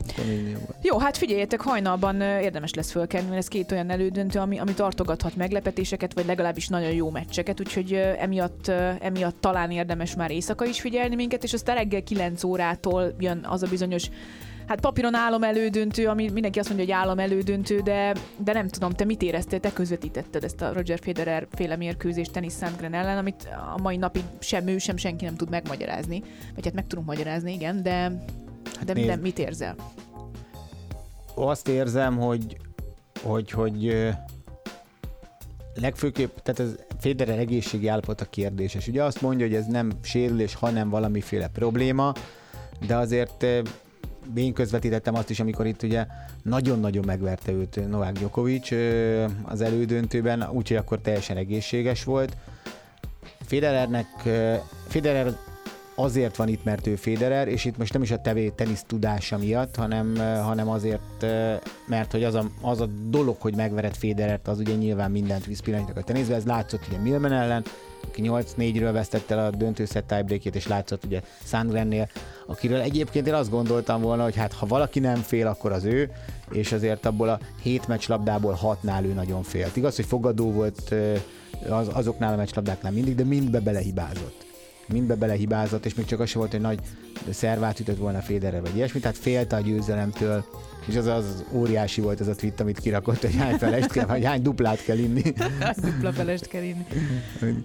Jó, 0.82 0.98
hát 0.98 1.18
figyeljetek, 1.18 1.62
hajnalban 1.62 2.22
érdemes 2.22 2.74
lesz 2.74 2.92
fölkelni, 2.92 3.28
mert 3.28 3.40
ez 3.40 3.48
két 3.48 3.72
olyan 3.72 3.90
elődöntő, 3.90 4.40
ami, 4.40 4.60
ami 4.60 4.74
tartogathat 4.74 5.36
meglepetéseket, 5.36 6.14
vagy 6.14 6.26
legalábbis 6.26 6.68
nagyon 6.68 6.92
jó 6.92 7.10
meccseket, 7.10 7.60
úgyhogy 7.60 7.94
emiatt, 7.94 8.68
emiatt 9.00 9.42
talán 9.42 9.72
érdemes 9.72 10.16
már 10.16 10.32
éjszaka 10.32 10.66
is 10.66 10.82
figyelni 10.82 11.16
minket, 11.16 11.44
és 11.44 11.54
aztán 11.54 11.76
reggel 11.76 12.04
9 12.04 12.44
órától 12.44 13.14
jön 13.20 13.46
az 13.50 13.64
a 13.64 13.68
bizonyos 13.68 14.10
Hát 14.68 14.80
papíron 14.80 15.14
állam 15.14 15.44
elődöntő, 15.44 16.08
ami 16.08 16.30
mindenki 16.30 16.60
azt 16.60 16.68
mondja, 16.70 16.86
hogy 16.86 17.04
állam 17.04 17.20
elődöntő, 17.20 17.80
de, 17.80 18.16
de 18.38 18.54
nem 18.54 18.68
tudom, 18.68 18.92
te 18.92 19.06
mit 19.06 19.22
éreztél, 19.22 19.60
te 19.60 19.74
közvetítetted 19.74 20.44
ezt 20.44 20.62
a 20.62 20.74
Roger 20.74 21.00
Federer 21.02 21.48
féle 21.52 21.76
mérkőzést 21.76 22.32
Tennis 22.32 22.54
Sandgren 22.54 22.94
ellen, 22.94 23.18
amit 23.18 23.50
a 23.76 23.82
mai 23.82 23.98
napig 23.98 24.24
sem 24.40 24.68
ő, 24.68 24.78
sem 24.78 24.98
senki 24.98 25.26
nem 25.26 25.36
tud 25.36 25.50
megmagyarázni. 25.50 26.24
Vagy 26.56 26.66
hát 26.66 26.74
meg 26.74 26.88
tudunk 26.88 27.08
magyarázni, 27.08 27.54
igen, 27.54 27.84
de 27.84 28.24
de, 28.86 28.94
de 28.94 29.16
mit 29.16 29.40
érzel? 29.40 29.76
Azt 31.36 31.68
érzem, 31.68 32.18
hogy, 32.18 32.58
hogy, 33.24 33.52
hogy 33.52 34.08
legfőképp, 35.76 36.38
tehát 36.44 36.60
ez 36.60 36.76
Federer 37.00 37.40
egészségi 37.40 37.88
állapota 37.88 38.26
kérdéses. 38.26 38.88
Ugye 38.88 39.04
azt 39.04 39.22
mondja, 39.22 39.46
hogy 39.46 39.56
ez 39.56 39.66
nem 39.66 39.92
sérülés, 40.02 40.56
hanem 40.56 40.90
valamiféle 40.90 41.48
probléma, 41.48 42.14
de 42.88 42.96
azért 42.96 43.46
én 44.36 44.54
közvetítettem 44.54 45.16
azt 45.16 45.30
is, 45.30 45.40
amikor 45.40 45.66
itt 45.66 45.84
ugye 45.84 46.06
nagyon-nagyon 46.44 47.06
megverte 47.06 47.52
őt 47.52 47.90
Novák 47.90 48.14
Djokovic 48.14 48.72
az 49.44 49.62
elődöntőben, 49.62 50.50
úgyhogy 50.52 50.78
akkor 50.78 51.00
teljesen 51.00 51.38
egészséges 51.38 52.04
volt. 52.04 52.38
Federernek, 53.46 54.08
Federer 54.88 55.38
azért 56.02 56.36
van 56.36 56.48
itt, 56.48 56.64
mert 56.64 56.88
ő 56.88 56.96
Federer, 56.96 57.48
és 57.48 57.66
itt 57.66 57.78
most 57.78 57.94
nem 57.94 58.02
is 58.02 58.12
a 58.12 58.22
tevé 58.22 58.50
tenisz 58.50 58.84
tudása 58.88 59.38
miatt, 59.38 59.76
hanem, 59.76 60.16
hanem 60.44 60.70
azért, 60.70 61.26
mert 61.86 62.12
hogy 62.12 62.24
az 62.24 62.34
a, 62.34 62.46
az 62.62 62.82
a 62.82 62.88
dolog, 63.10 63.36
hogy 63.40 63.56
megvered 63.56 63.96
Federert, 63.96 64.48
az 64.48 64.60
ugye 64.60 64.74
nyilván 64.74 65.12
mindent 65.12 65.46
visz 65.46 65.60
pillanatnak 65.60 65.98
a 65.98 66.04
teniszbe, 66.04 66.36
ez 66.36 66.46
látszott 66.46 66.88
ugye 66.88 66.98
Milman 66.98 67.32
ellen, 67.32 67.64
aki 68.08 68.22
8-4-ről 68.26 68.90
vesztette 68.94 69.36
el 69.36 69.46
a 69.46 69.50
döntőszett 69.50 70.08
tiebreakét, 70.08 70.56
és 70.56 70.68
látszott 70.68 71.06
ugye 71.06 71.22
Sandgrennél, 71.44 72.10
akiről 72.48 72.80
egyébként 72.80 73.28
én 73.28 73.34
azt 73.34 73.50
gondoltam 73.50 74.02
volna, 74.02 74.24
hogy 74.24 74.36
hát 74.36 74.54
ha 74.54 74.66
valaki 74.66 75.00
nem 75.00 75.16
fél, 75.16 75.48
akkor 75.48 75.72
az 75.72 75.84
ő, 75.84 76.12
és 76.52 76.72
azért 76.72 77.06
abból 77.06 77.30
a 77.30 77.40
hét 77.62 77.88
meccslabdából 77.88 78.54
hatnál 78.54 79.06
ő 79.06 79.14
nagyon 79.14 79.44
félt. 79.44 79.76
Igaz, 79.76 79.96
hogy 79.96 80.06
fogadó 80.06 80.52
volt 80.52 80.96
az, 81.70 81.90
azoknál 81.94 82.34
a 82.34 82.38
meccslabdáknál 82.38 82.92
mindig, 82.92 83.16
de 83.16 83.24
mindbe 83.24 83.60
belehibázott 83.60 84.51
mindbe 84.92 85.16
belehibázott, 85.16 85.86
és 85.86 85.96
még 85.96 86.06
csak 86.06 86.20
az 86.20 86.30
sem 86.30 86.40
volt, 86.40 86.52
hogy 86.52 86.62
nagy 86.62 86.80
szervát 87.30 87.80
ütött 87.80 87.98
volna 87.98 88.20
Federer, 88.20 88.62
vagy 88.62 88.76
ilyesmi, 88.76 89.00
tehát 89.00 89.18
félte 89.18 89.56
a 89.56 89.60
győzelemtől, 89.60 90.46
és 90.88 90.96
az 90.96 91.06
az 91.06 91.44
óriási 91.52 92.02
volt 92.02 92.22
ez 92.22 92.28
a 92.28 92.36
tweet, 92.36 92.60
amit 92.60 92.80
kirakott, 92.80 93.22
hogy 93.22 93.36
hány 93.36 93.58
felest 93.58 93.92
kell, 93.92 94.06
vagy 94.06 94.26
hány 94.26 94.42
duplát 94.42 94.84
kell 94.84 94.98
inni. 94.98 95.22
Dupla 95.84 96.12
felest 96.12 96.48
kell 96.48 96.64
inni. 96.64 96.86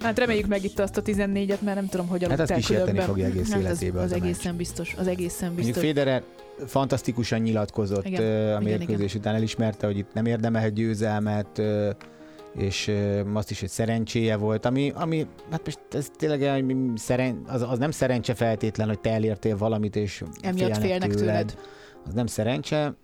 Hát 0.00 0.18
reméljük 0.18 0.47
meg 0.47 0.64
itt 0.64 0.78
azt 0.78 0.97
a 0.97 1.02
14-et, 1.02 1.61
mert 1.61 1.76
nem 1.76 1.87
tudom, 1.88 2.06
hogy 2.06 2.26
Hát 2.28 2.40
azt 2.40 2.52
kísérteni 2.52 3.00
fogja 3.00 3.26
egész 3.26 3.50
hát 3.50 3.61
életében. 3.61 4.02
Az, 4.02 4.11
az, 4.11 4.16
az 4.16 4.23
egészen 4.23 4.56
biztos. 4.56 4.95
Az 4.99 5.06
egészen 5.06 5.54
biztos. 5.54 5.75
Mondjuk 5.75 5.95
Federer 5.95 6.23
fantasztikusan 6.66 7.40
nyilatkozott 7.40 8.06
igen, 8.06 8.54
a 8.54 8.61
mérkőzés 8.61 9.11
igen, 9.11 9.21
után, 9.21 9.35
elismerte, 9.35 9.87
hogy 9.87 9.99
itt 9.99 10.12
nem 10.12 10.26
érdemelhet 10.26 10.73
győzelmet, 10.73 11.62
és 12.56 12.92
azt 13.32 13.50
is, 13.50 13.60
hogy 13.60 13.68
szerencséje 13.68 14.36
volt, 14.36 14.64
ami, 14.64 14.92
ami 14.94 15.26
hát 15.50 15.64
most 15.64 15.80
ez 15.90 16.10
tényleg 16.16 16.64
szeren, 16.94 17.42
az, 17.46 17.62
az 17.62 17.78
nem 17.78 17.90
szerencse 17.90 18.34
feltétlen, 18.34 18.88
hogy 18.88 19.00
te 19.00 19.10
elértél 19.10 19.56
valamit, 19.56 19.96
és 19.96 20.25
Emiatt 20.40 20.76
félnek, 20.76 21.14
tőled. 21.14 21.16
tőled. 21.16 21.58
Az 22.06 22.14
nem 22.14 22.26
szerencse, 22.26 22.94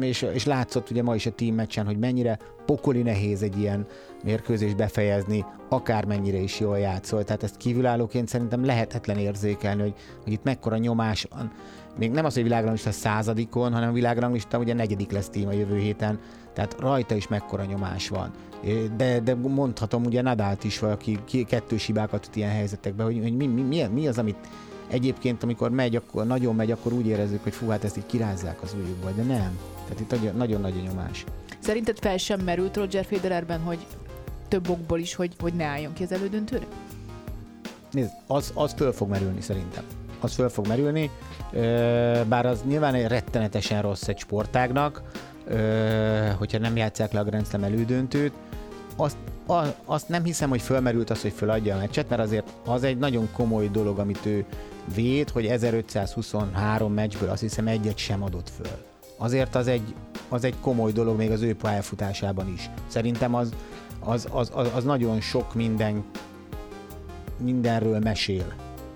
és, 0.00 0.22
és 0.22 0.44
látszott 0.44 0.90
ugye 0.90 1.02
ma 1.02 1.14
is 1.14 1.26
a 1.26 1.30
team 1.30 1.54
meccsen, 1.54 1.86
hogy 1.86 1.98
mennyire 1.98 2.38
pokoli 2.66 3.02
nehéz 3.02 3.42
egy 3.42 3.58
ilyen 3.58 3.86
mérkőzés 4.24 4.74
befejezni, 4.74 5.44
akármennyire 5.68 6.38
is 6.38 6.60
jól 6.60 6.78
játszol. 6.78 7.24
Tehát 7.24 7.42
ezt 7.42 7.56
kívülállóként 7.56 8.28
szerintem 8.28 8.64
lehetetlen 8.64 9.16
érzékelni, 9.16 9.82
hogy, 9.82 9.94
hogy 10.22 10.32
itt 10.32 10.42
mekkora 10.42 10.76
nyomás 10.76 11.26
van. 11.30 11.52
Még 11.98 12.10
nem 12.10 12.24
az, 12.24 12.34
hogy 12.34 12.42
világranglista 12.42 12.90
századikon, 12.90 13.72
hanem 13.72 13.88
a 13.88 13.92
világranglista 13.92 14.58
ugye 14.58 14.74
negyedik 14.74 15.10
lesz 15.10 15.28
team 15.28 15.48
a 15.48 15.52
jövő 15.52 15.78
héten, 15.78 16.18
tehát 16.52 16.76
rajta 16.80 17.14
is 17.14 17.28
mekkora 17.28 17.64
nyomás 17.64 18.08
van. 18.08 18.30
De, 18.96 19.20
de 19.20 19.34
mondhatom 19.34 20.04
ugye 20.04 20.22
Nadált 20.22 20.64
is, 20.64 20.78
valaki 20.78 21.18
kettős 21.46 21.86
hibákat 21.86 22.20
tud 22.20 22.36
ilyen 22.36 22.50
helyzetekben, 22.50 23.06
hogy, 23.06 23.18
hogy 23.22 23.36
mi, 23.36 23.46
mi, 23.46 23.60
mi, 23.60 23.82
mi 23.82 24.08
az, 24.08 24.18
amit 24.18 24.48
egyébként, 24.88 25.42
amikor 25.42 25.70
megy, 25.70 25.96
akkor 25.96 26.26
nagyon 26.26 26.54
megy, 26.54 26.70
akkor 26.70 26.92
úgy 26.92 27.06
érezzük, 27.06 27.42
hogy 27.42 27.54
fú, 27.54 27.68
hát 27.68 27.84
ezt 27.84 27.96
így 27.96 28.06
kirázzák 28.06 28.62
az 28.62 28.74
ujjukba, 28.74 29.10
de 29.10 29.22
nem. 29.22 29.58
Tehát 29.88 30.00
itt 30.00 30.36
nagyon 30.36 30.60
nagy 30.60 30.78
a 30.78 30.88
nyomás. 30.88 31.24
Szerinted 31.58 31.98
fel 31.98 32.16
sem 32.16 32.40
merült 32.40 32.76
Roger 32.76 33.04
Federerben, 33.04 33.60
hogy 33.60 33.86
több 34.48 34.68
okból 34.68 34.98
is, 34.98 35.14
hogy, 35.14 35.32
hogy 35.40 35.54
ne 35.54 35.64
álljon 35.64 35.92
ki 35.92 36.02
az 36.02 36.12
elődöntőre? 36.12 36.66
Nézd, 37.90 38.10
az, 38.26 38.52
az 38.54 38.74
föl 38.76 38.92
fog 38.92 39.08
merülni 39.08 39.40
szerintem. 39.40 39.84
Az 40.20 40.34
föl 40.34 40.48
fog 40.48 40.66
merülni, 40.66 41.10
bár 42.28 42.46
az 42.46 42.62
nyilván 42.66 42.94
egy 42.94 43.06
rettenetesen 43.06 43.82
rossz 43.82 44.08
egy 44.08 44.18
sportágnak, 44.18 45.02
hogyha 46.38 46.58
nem 46.58 46.76
játszák 46.76 47.12
le 47.12 47.20
a 47.20 47.24
Grand 47.24 47.46
Slam 47.46 47.62
elődöntőt, 47.62 48.32
azt, 48.96 49.16
azt 49.84 50.08
nem 50.08 50.24
hiszem, 50.24 50.48
hogy 50.48 50.62
fölmerült 50.62 51.10
az, 51.10 51.22
hogy 51.22 51.32
föladja 51.32 51.74
a 51.74 51.78
meccset, 51.78 52.08
mert 52.08 52.22
azért 52.22 52.52
az 52.64 52.82
egy 52.82 52.98
nagyon 52.98 53.28
komoly 53.32 53.68
dolog, 53.68 53.98
amit 53.98 54.26
ő 54.26 54.44
véd, 54.94 55.30
hogy 55.30 55.46
1523 55.46 56.92
meccsből 56.92 57.28
azt 57.28 57.40
hiszem 57.40 57.66
egyet 57.66 57.96
sem 57.96 58.22
adott 58.22 58.50
föl. 58.50 58.78
Azért 59.16 59.54
az 59.54 59.66
egy, 59.66 59.94
az 60.28 60.44
egy 60.44 60.54
komoly 60.60 60.92
dolog 60.92 61.16
még 61.16 61.30
az 61.30 61.42
ő 61.42 61.54
pályafutásában 61.56 62.48
is. 62.48 62.70
Szerintem 62.86 63.34
az, 63.34 63.54
az, 64.00 64.28
az, 64.30 64.50
az, 64.54 64.68
az 64.74 64.84
nagyon 64.84 65.20
sok 65.20 65.54
minden, 65.54 66.04
mindenről 67.38 67.98
mesél. 67.98 68.52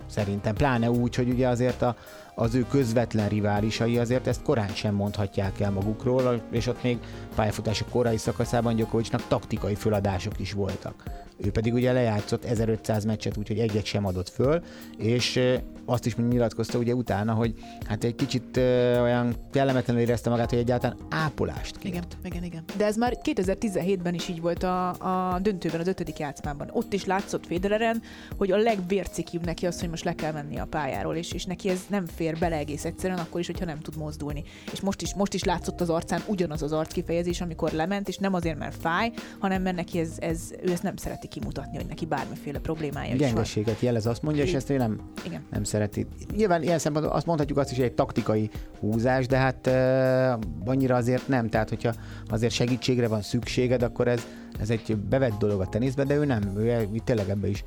Szerintem, 0.07 0.55
pláne 0.55 0.91
úgy, 0.91 1.15
hogy 1.15 1.29
ugye 1.29 1.49
azért 1.49 1.83
a, 1.83 1.97
az 2.35 2.55
ő 2.55 2.67
közvetlen 2.71 3.29
riválisai 3.29 3.99
azért 3.99 4.27
ezt 4.27 4.43
korán 4.43 4.69
sem 4.69 4.95
mondhatják 4.95 5.61
el 5.61 5.71
magukról, 5.71 6.43
és 6.51 6.67
ott 6.67 6.83
még 6.83 6.99
pályafutása 7.35 7.85
korai 7.91 8.17
szakaszában 8.17 8.75
Gyokovicsnak 8.75 9.27
taktikai 9.29 9.75
föladások 9.75 10.41
is 10.41 10.53
voltak. 10.53 11.25
Ő 11.37 11.51
pedig 11.51 11.73
ugye 11.73 11.93
lejátszott 11.93 12.45
1500 12.45 13.05
meccset, 13.05 13.37
úgyhogy 13.37 13.59
egyet 13.59 13.85
sem 13.85 14.07
adott 14.07 14.29
föl, 14.29 14.63
és 14.97 15.41
azt 15.85 16.07
is 16.07 16.17
nyilatkozta 16.17 16.79
ugye 16.79 16.95
utána, 16.95 17.33
hogy 17.33 17.55
hát 17.87 18.05
egy 18.05 18.15
kicsit 18.15 18.57
olyan 19.01 19.35
kellemetlenül 19.53 20.03
érezte 20.03 20.31
magát, 20.31 20.51
hogy 20.51 20.59
egyáltalán 20.59 20.97
ápolást 21.11 21.79
kért. 21.79 21.95
Igen, 21.95 22.05
igen, 22.23 22.43
igen. 22.43 22.65
De 22.77 22.85
ez 22.85 22.97
már 22.97 23.19
2017-ben 23.23 24.15
is 24.15 24.29
így 24.29 24.41
volt 24.41 24.63
a, 24.63 24.89
a 24.89 25.39
döntőben, 25.39 25.81
az 25.81 25.87
ötödik 25.87 26.19
játszmában. 26.19 26.71
Ott 26.73 26.93
is 26.93 27.05
látszott 27.05 27.47
Federeren, 27.47 28.03
hogy 28.37 28.51
a 28.51 28.57
legvércikibb 28.57 29.45
neki 29.45 29.67
az, 29.67 29.81
hogy 29.81 29.91
most 29.91 30.05
le 30.05 30.15
kell 30.15 30.33
menni 30.33 30.59
a 30.59 30.65
pályáról, 30.65 31.17
és, 31.17 31.33
és 31.33 31.45
neki 31.45 31.69
ez 31.69 31.81
nem 31.89 32.07
fér 32.07 32.39
bele 32.39 32.57
egész 32.57 32.85
egyszerűen, 32.85 33.19
akkor 33.19 33.41
is, 33.41 33.47
hogyha 33.47 33.65
nem 33.65 33.81
tud 33.81 33.97
mozdulni. 33.97 34.45
És 34.73 34.81
most 34.81 35.03
is, 35.03 35.15
most 35.15 35.35
is 35.35 35.45
látszott 35.45 35.81
az 35.81 35.91
arcán 35.91 36.23
ugyanaz 36.27 36.63
az 36.63 36.73
arckifejezés, 36.73 37.24
amikor 37.41 37.73
lement, 37.73 38.09
és 38.09 38.17
nem 38.17 38.35
azért, 38.35 38.59
mert 38.59 38.75
fáj, 38.81 39.13
hanem 39.39 39.63
mert 39.63 39.77
neki 39.77 39.99
ez, 39.99 40.11
ez, 40.19 40.41
ő 40.63 40.71
ezt 40.71 40.83
nem 40.83 40.97
szereti 40.97 41.29
kimutatni, 41.29 41.77
hogy 41.77 41.87
neki 41.87 42.07
bármiféle 42.07 42.59
problémája 42.59 43.17
Gyengeséget 43.17 43.75
van. 43.75 43.85
jelez, 43.85 44.07
azt 44.07 44.23
mondja, 44.23 44.43
és 44.43 44.55
ezt 44.55 44.71
ő 44.71 44.77
nem, 44.77 45.01
Igen. 45.27 45.45
nem 45.51 45.65
szereti. 45.65 46.07
Nyilván 46.37 46.63
ilyen 46.63 46.79
szempontból 46.79 47.17
azt 47.17 47.27
mondhatjuk 47.27 47.59
azt 47.59 47.71
is, 47.71 47.77
hogy 47.77 47.87
egy 47.87 47.95
taktikai 47.95 48.51
húzás, 48.81 49.27
de 49.27 49.37
hát 49.37 49.67
uh, 49.67 50.71
annyira 50.71 50.97
azért 50.97 51.29
nem. 51.29 51.49
Tehát, 51.49 51.69
hogyha 51.69 51.93
azért 52.29 52.53
segítségre 52.53 53.09
van 53.09 53.23
szükséged, 53.23 53.83
akkor 53.83 54.09
ez, 54.09 54.27
ez 54.61 54.71
egy 54.71 54.97
bevett 54.97 55.39
dolog 55.39 55.61
a 55.61 55.67
teniszben, 55.67 56.07
de 56.07 56.15
ő 56.15 56.25
nem, 56.25 56.53
ő, 56.57 56.89
ő 56.95 56.99
tényleg 57.05 57.29
ebbe 57.29 57.49
is 57.49 57.65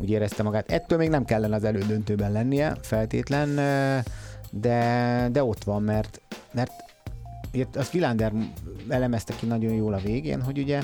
úgy 0.00 0.10
érezte 0.10 0.42
magát. 0.42 0.70
Ettől 0.70 0.98
még 0.98 1.08
nem 1.08 1.24
kellene 1.24 1.54
az 1.54 1.64
elődöntőben 1.64 2.32
lennie, 2.32 2.76
feltétlen, 2.82 3.54
de, 4.50 5.28
de 5.32 5.44
ott 5.44 5.64
van, 5.64 5.82
mert, 5.82 6.20
mert 6.52 6.72
azt 7.74 7.92
Vilander 7.92 8.32
elemezte 8.88 9.34
ki 9.36 9.46
nagyon 9.46 9.72
jól 9.72 9.94
a 9.94 10.00
végén, 10.00 10.42
hogy 10.42 10.58
ugye 10.58 10.82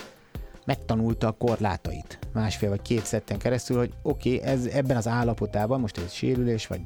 megtanulta 0.64 1.26
a 1.26 1.32
korlátait 1.32 2.18
másfél 2.32 2.68
vagy 2.68 2.82
két 2.82 3.04
szetten 3.04 3.38
keresztül, 3.38 3.76
hogy 3.76 3.92
oké, 4.02 4.36
okay, 4.36 4.48
ez 4.48 4.66
ebben 4.66 4.96
az 4.96 5.08
állapotában, 5.08 5.80
most 5.80 5.98
ez 5.98 6.12
sérülés, 6.12 6.66
vagy 6.66 6.80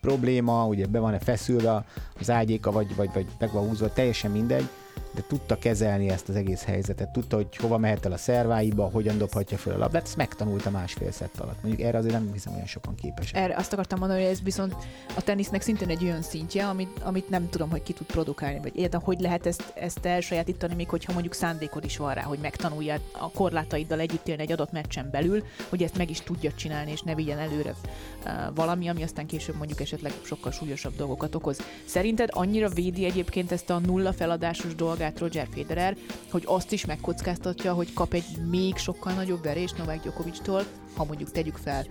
probléma, 0.00 0.66
ugye 0.66 0.86
be 0.86 0.98
van-e 0.98 1.18
feszülve 1.18 1.84
az 2.20 2.30
ágyéka, 2.30 2.70
vagy, 2.70 2.96
vagy, 2.96 3.10
vagy 3.14 3.26
meg 3.38 3.52
van 3.52 3.68
húzva, 3.68 3.92
teljesen 3.92 4.30
mindegy, 4.30 4.68
de 5.16 5.22
tudta 5.28 5.58
kezelni 5.58 6.08
ezt 6.08 6.28
az 6.28 6.36
egész 6.36 6.64
helyzetet, 6.64 7.08
tudta, 7.08 7.36
hogy 7.36 7.56
hova 7.56 7.78
mehet 7.78 8.06
el 8.06 8.12
a 8.12 8.16
szerváiba, 8.16 8.88
hogyan 8.92 9.18
dobhatja 9.18 9.58
föl 9.58 9.72
a 9.72 9.78
labdát, 9.78 10.02
ezt 10.02 10.16
megtanulta 10.16 10.70
másfél 10.70 11.10
szett 11.10 11.40
alatt. 11.40 11.62
Mondjuk 11.62 11.86
erre 11.86 11.98
azért 11.98 12.14
nem 12.14 12.30
hiszem 12.32 12.54
olyan 12.54 12.66
sokan 12.66 12.94
képesek. 12.94 13.36
Erre 13.36 13.56
azt 13.56 13.72
akartam 13.72 13.98
mondani, 13.98 14.20
hogy 14.22 14.30
ez 14.30 14.42
viszont 14.42 14.76
a 15.16 15.22
tenisznek 15.22 15.62
szintén 15.62 15.88
egy 15.88 16.04
olyan 16.04 16.22
szintje, 16.22 16.66
amit, 16.68 17.00
amit 17.02 17.28
nem 17.28 17.48
tudom, 17.48 17.70
hogy 17.70 17.82
ki 17.82 17.92
tud 17.92 18.06
produkálni, 18.06 18.58
vagy 18.62 18.76
értem, 18.76 19.00
hogy 19.00 19.20
lehet 19.20 19.46
ezt, 19.46 19.72
ezt 19.74 20.06
elsajátítani, 20.06 20.74
még 20.74 20.88
hogyha 20.88 21.12
mondjuk 21.12 21.34
szándékod 21.34 21.84
is 21.84 21.96
van 21.96 22.14
rá, 22.14 22.22
hogy 22.22 22.38
megtanulja 22.38 22.94
a 23.12 23.30
korlátaiddal 23.30 24.00
együtt 24.00 24.28
élni 24.28 24.42
egy 24.42 24.52
adott 24.52 24.72
meccsen 24.72 25.08
belül, 25.10 25.44
hogy 25.68 25.82
ezt 25.82 25.96
meg 25.96 26.10
is 26.10 26.20
tudja 26.20 26.52
csinálni, 26.52 26.90
és 26.90 27.00
ne 27.02 27.14
vigyen 27.14 27.38
előre 27.38 27.70
uh, 27.70 28.32
valami, 28.54 28.88
ami 28.88 29.02
aztán 29.02 29.26
később 29.26 29.56
mondjuk 29.56 29.80
esetleg 29.80 30.12
sokkal 30.22 30.52
súlyosabb 30.52 30.96
dolgokat 30.96 31.34
okoz. 31.34 31.60
Szerinted 31.84 32.28
annyira 32.32 32.68
védi 32.68 33.04
egyébként 33.04 33.52
ezt 33.52 33.70
a 33.70 33.78
nulla 33.78 34.12
feladásos 34.12 34.74
dolgát 34.74 35.05
Roger 35.18 35.46
Federer, 35.54 35.96
hogy 36.30 36.42
azt 36.46 36.72
is 36.72 36.84
megkockáztatja, 36.84 37.72
hogy 37.72 37.92
kap 37.92 38.14
egy 38.14 38.24
még 38.50 38.76
sokkal 38.76 39.12
nagyobb 39.12 39.42
verést 39.42 39.78
Novák 39.78 40.02
Djokovictól, 40.02 40.64
ha 40.96 41.04
mondjuk 41.04 41.30
tegyük 41.30 41.56
fel, 41.56 41.84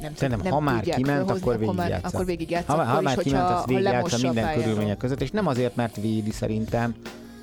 nem, 0.00 0.14
Szerintem, 0.14 0.44
nem 0.44 0.52
ha 0.52 0.60
már 0.60 0.82
kiment, 0.82 1.30
akkor 1.30 1.58
végigjátsza. 1.58 2.06
Akkor 2.06 2.24
végigjátsza. 2.24 2.72
Ha, 2.72 2.84
ha 2.84 3.00
már 3.00 3.16
is, 3.18 3.22
kiment, 3.22 3.48
az 3.48 3.64
végigjátsza 3.66 4.18
minden 4.20 4.54
körülmények 4.54 4.96
között, 4.96 5.20
és 5.20 5.30
nem 5.30 5.46
azért, 5.46 5.76
mert 5.76 5.96
védi 5.96 6.30
szerintem, 6.30 6.94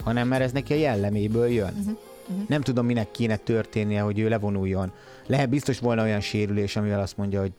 hanem 0.03 0.27
mert 0.27 0.43
ez 0.43 0.51
neki 0.51 0.73
a 0.73 0.75
jelleméből 0.75 1.47
jön. 1.47 1.73
Uh-huh. 1.79 1.97
Uh-huh. 2.29 2.47
Nem 2.47 2.61
tudom, 2.61 2.85
minek 2.85 3.11
kéne 3.11 3.35
történnie, 3.35 4.01
hogy 4.01 4.19
ő 4.19 4.29
levonuljon. 4.29 4.91
Lehet 5.27 5.49
biztos 5.49 5.79
volna 5.79 6.03
olyan 6.03 6.19
sérülés, 6.19 6.75
amivel 6.75 6.99
azt 6.99 7.17
mondja, 7.17 7.39
hogy 7.39 7.51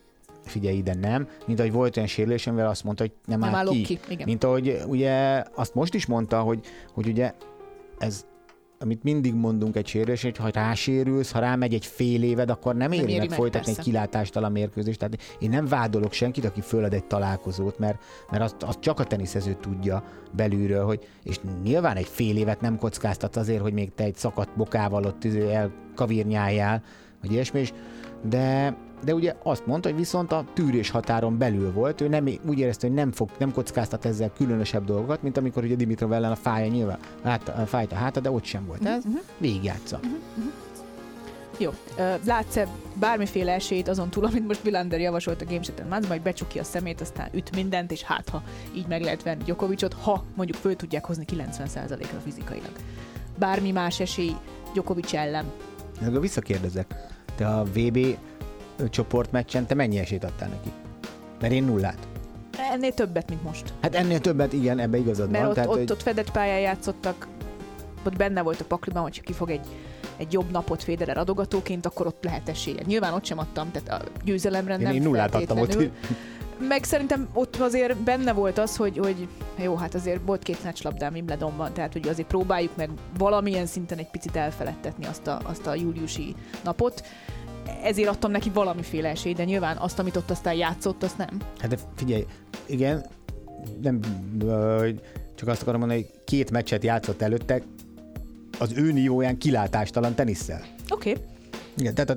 figyelj 0.44 0.76
ide, 0.76 0.94
nem. 0.94 1.28
Mint 1.46 1.58
ahogy 1.58 1.72
volt 1.72 1.96
olyan 1.96 2.08
sérülés, 2.08 2.46
amivel 2.46 2.68
azt 2.68 2.84
mondta, 2.84 3.02
hogy 3.02 3.12
nem, 3.24 3.38
nem 3.38 3.54
áll 3.54 3.66
ki. 3.66 3.82
ki. 3.82 3.98
Igen. 4.08 4.26
Mint 4.26 4.44
ahogy 4.44 4.80
ugye 4.86 5.44
azt 5.54 5.74
most 5.74 5.94
is 5.94 6.06
mondta, 6.06 6.40
hogy, 6.40 6.60
hogy 6.92 7.06
ugye 7.06 7.32
ez 7.98 8.24
amit 8.82 9.02
mindig 9.02 9.34
mondunk 9.34 9.76
egy 9.76 9.86
sérülés, 9.86 10.22
hogy 10.22 10.36
ha 10.36 10.48
rásérülsz, 10.48 11.30
ha 11.30 11.38
rámegy 11.38 11.74
egy 11.74 11.86
fél 11.86 12.22
éved, 12.22 12.50
akkor 12.50 12.74
nem, 12.74 12.90
nem 12.90 12.98
éri 12.98 13.18
meg, 13.18 13.28
meg 13.28 13.38
folytatni 13.38 13.66
persze. 13.66 13.80
egy 13.80 13.86
kilátástalan 13.86 14.52
mérkőzést. 14.52 14.98
Tehát 14.98 15.18
én 15.38 15.50
nem 15.50 15.66
vádolok 15.66 16.12
senkit, 16.12 16.44
aki 16.44 16.60
fölad 16.60 16.92
egy 16.92 17.04
találkozót, 17.04 17.78
mert, 17.78 18.02
mert 18.30 18.42
azt, 18.42 18.62
azt 18.62 18.80
csak 18.80 19.00
a 19.00 19.04
teniszező 19.04 19.56
tudja 19.60 20.04
belülről, 20.32 20.84
hogy, 20.84 21.08
és 21.22 21.40
nyilván 21.62 21.96
egy 21.96 22.06
fél 22.06 22.36
évet 22.36 22.60
nem 22.60 22.78
kockáztat 22.78 23.36
azért, 23.36 23.60
hogy 23.60 23.72
még 23.72 23.94
te 23.94 24.04
egy 24.04 24.16
szakadt 24.16 24.56
bokával 24.56 25.04
ott 25.04 25.24
izé 25.24 25.52
elkavírnyáljál, 25.52 26.82
vagy 27.20 27.32
ilyesmi, 27.32 27.60
és, 27.60 27.72
de, 28.22 28.76
de 29.04 29.14
ugye 29.14 29.34
azt 29.42 29.66
mondta, 29.66 29.88
hogy 29.88 29.98
viszont 29.98 30.32
a 30.32 30.44
tűrés 30.52 30.90
határon 30.90 31.38
belül 31.38 31.72
volt, 31.72 32.00
ő 32.00 32.08
nem, 32.08 32.28
úgy 32.46 32.58
érezte, 32.58 32.86
hogy 32.86 32.96
nem, 32.96 33.12
fog, 33.12 33.30
nem 33.38 33.52
kockáztat 33.52 34.04
ezzel 34.04 34.32
különösebb 34.36 34.84
dolgokat, 34.84 35.22
mint 35.22 35.36
amikor 35.36 35.64
ugye 35.64 35.74
Dimitrov 35.74 36.12
ellen 36.12 36.30
a 36.30 36.36
fája 36.36 36.66
nyilván 36.66 36.98
hát, 37.22 37.52
fájt 37.66 37.92
a 37.92 37.94
háta, 37.94 38.20
de 38.20 38.30
ott 38.30 38.44
sem 38.44 38.66
volt 38.66 38.84
ez, 38.84 39.04
uh-huh. 39.04 39.20
végigjátsza. 39.38 39.96
Uh-huh. 39.96 40.18
uh-huh. 40.36 40.52
Jó. 41.60 41.70
Látsz-e 42.24 42.66
bármiféle 42.94 43.52
esélyt 43.52 43.88
azon 43.88 44.10
túl, 44.10 44.24
amit 44.24 44.46
most 44.46 44.62
Villander 44.62 45.00
javasolt 45.00 45.42
a 45.42 45.44
Game 45.44 45.60
Chat 45.60 45.88
Match, 45.88 46.08
majd 46.08 46.22
becsukja 46.22 46.60
a 46.60 46.64
szemét, 46.64 47.00
aztán 47.00 47.28
üt 47.32 47.56
mindent, 47.56 47.90
és 47.90 48.02
hát 48.02 48.28
ha 48.28 48.42
így 48.74 48.86
meg 48.86 49.02
lehet 49.02 49.22
venni 49.22 49.42
Djokovicot, 49.42 49.92
ha 49.92 50.24
mondjuk 50.34 50.58
föl 50.58 50.76
tudják 50.76 51.04
hozni 51.04 51.24
90%-ra 51.32 52.18
fizikailag. 52.24 52.72
Bármi 53.38 53.70
más 53.70 54.00
esély 54.00 54.34
Djokovic 54.72 55.12
ellen. 55.12 55.44
Visszakérdezek. 56.20 56.94
Te 57.36 57.46
a 57.46 57.64
VB 57.64 58.16
csoportmeccsen 58.88 59.66
te 59.66 59.74
mennyi 59.74 59.98
esélyt 59.98 60.24
adtál 60.24 60.48
neki? 60.48 60.70
Mert 61.40 61.52
én 61.52 61.64
nullát. 61.64 61.98
Ennél 62.72 62.94
többet, 62.94 63.28
mint 63.28 63.42
most. 63.42 63.72
Hát 63.80 63.94
ennél 63.94 64.20
többet, 64.20 64.52
igen, 64.52 64.78
ebbe 64.78 64.98
igazad 64.98 65.30
Mert 65.30 65.40
van. 65.40 65.48
Ott, 65.48 65.54
tehát, 65.54 65.70
ott, 65.70 65.76
hogy... 65.76 65.90
ott 65.90 66.02
fedett 66.02 66.30
pályán 66.30 66.60
játszottak, 66.60 67.26
ott 68.04 68.16
benne 68.16 68.42
volt 68.42 68.60
a 68.60 68.64
pakliban, 68.64 69.02
hogyha 69.02 69.22
kifog 69.22 69.50
egy, 69.50 69.66
egy 70.16 70.32
jobb 70.32 70.50
napot 70.50 70.82
Federer 70.82 71.18
adogatóként, 71.18 71.86
akkor 71.86 72.06
ott 72.06 72.24
lehet 72.24 72.48
esélye. 72.48 72.82
Nyilván 72.86 73.12
ott 73.12 73.24
sem 73.24 73.38
adtam, 73.38 73.70
tehát 73.70 74.02
a 74.02 74.08
győzelemre 74.24 74.74
én 74.74 74.80
nem 74.80 74.94
Én 74.94 75.02
nullát 75.02 75.34
adtam 75.34 75.58
ott. 75.58 75.78
Meg 76.68 76.84
szerintem 76.84 77.28
ott 77.32 77.56
azért 77.56 77.96
benne 77.96 78.32
volt 78.32 78.58
az, 78.58 78.76
hogy, 78.76 78.98
hogy 78.98 79.28
jó, 79.56 79.76
hát 79.76 79.94
azért 79.94 80.20
volt 80.24 80.42
két 80.42 80.64
meccslabdám 80.64 81.12
Wimbledonban, 81.12 81.72
tehát 81.72 81.92
hogy 81.92 82.08
azért 82.08 82.28
próbáljuk 82.28 82.76
meg 82.76 82.90
valamilyen 83.18 83.66
szinten 83.66 83.98
egy 83.98 84.10
picit 84.10 84.36
elfeledtetni 84.36 85.06
azt 85.06 85.26
a, 85.26 85.40
azt 85.44 85.66
a 85.66 85.74
júliusi 85.74 86.34
napot 86.64 87.02
ezért 87.82 88.08
adtam 88.08 88.30
neki 88.30 88.50
valamiféle 88.50 89.08
esélyt, 89.08 89.36
de 89.36 89.44
nyilván 89.44 89.76
azt, 89.76 89.98
amit 89.98 90.16
ott 90.16 90.30
aztán 90.30 90.54
játszott, 90.54 91.02
azt 91.02 91.18
nem. 91.18 91.40
Hát 91.58 91.70
de 91.70 91.76
figyelj, 91.96 92.26
igen, 92.66 93.06
nem, 93.82 94.00
csak 95.34 95.48
azt 95.48 95.62
akarom 95.62 95.80
mondani, 95.80 96.00
hogy 96.00 96.20
két 96.24 96.50
meccset 96.50 96.84
játszott 96.84 97.22
előtte, 97.22 97.62
az 98.58 98.72
ő 98.74 98.92
nívóján 98.92 99.38
kilátástalan 99.38 100.14
tenisszel. 100.14 100.62
Oké. 100.88 101.10
Okay. 101.10 101.22
Igen, 101.76 101.94
tehát 101.94 102.10
a, 102.10 102.16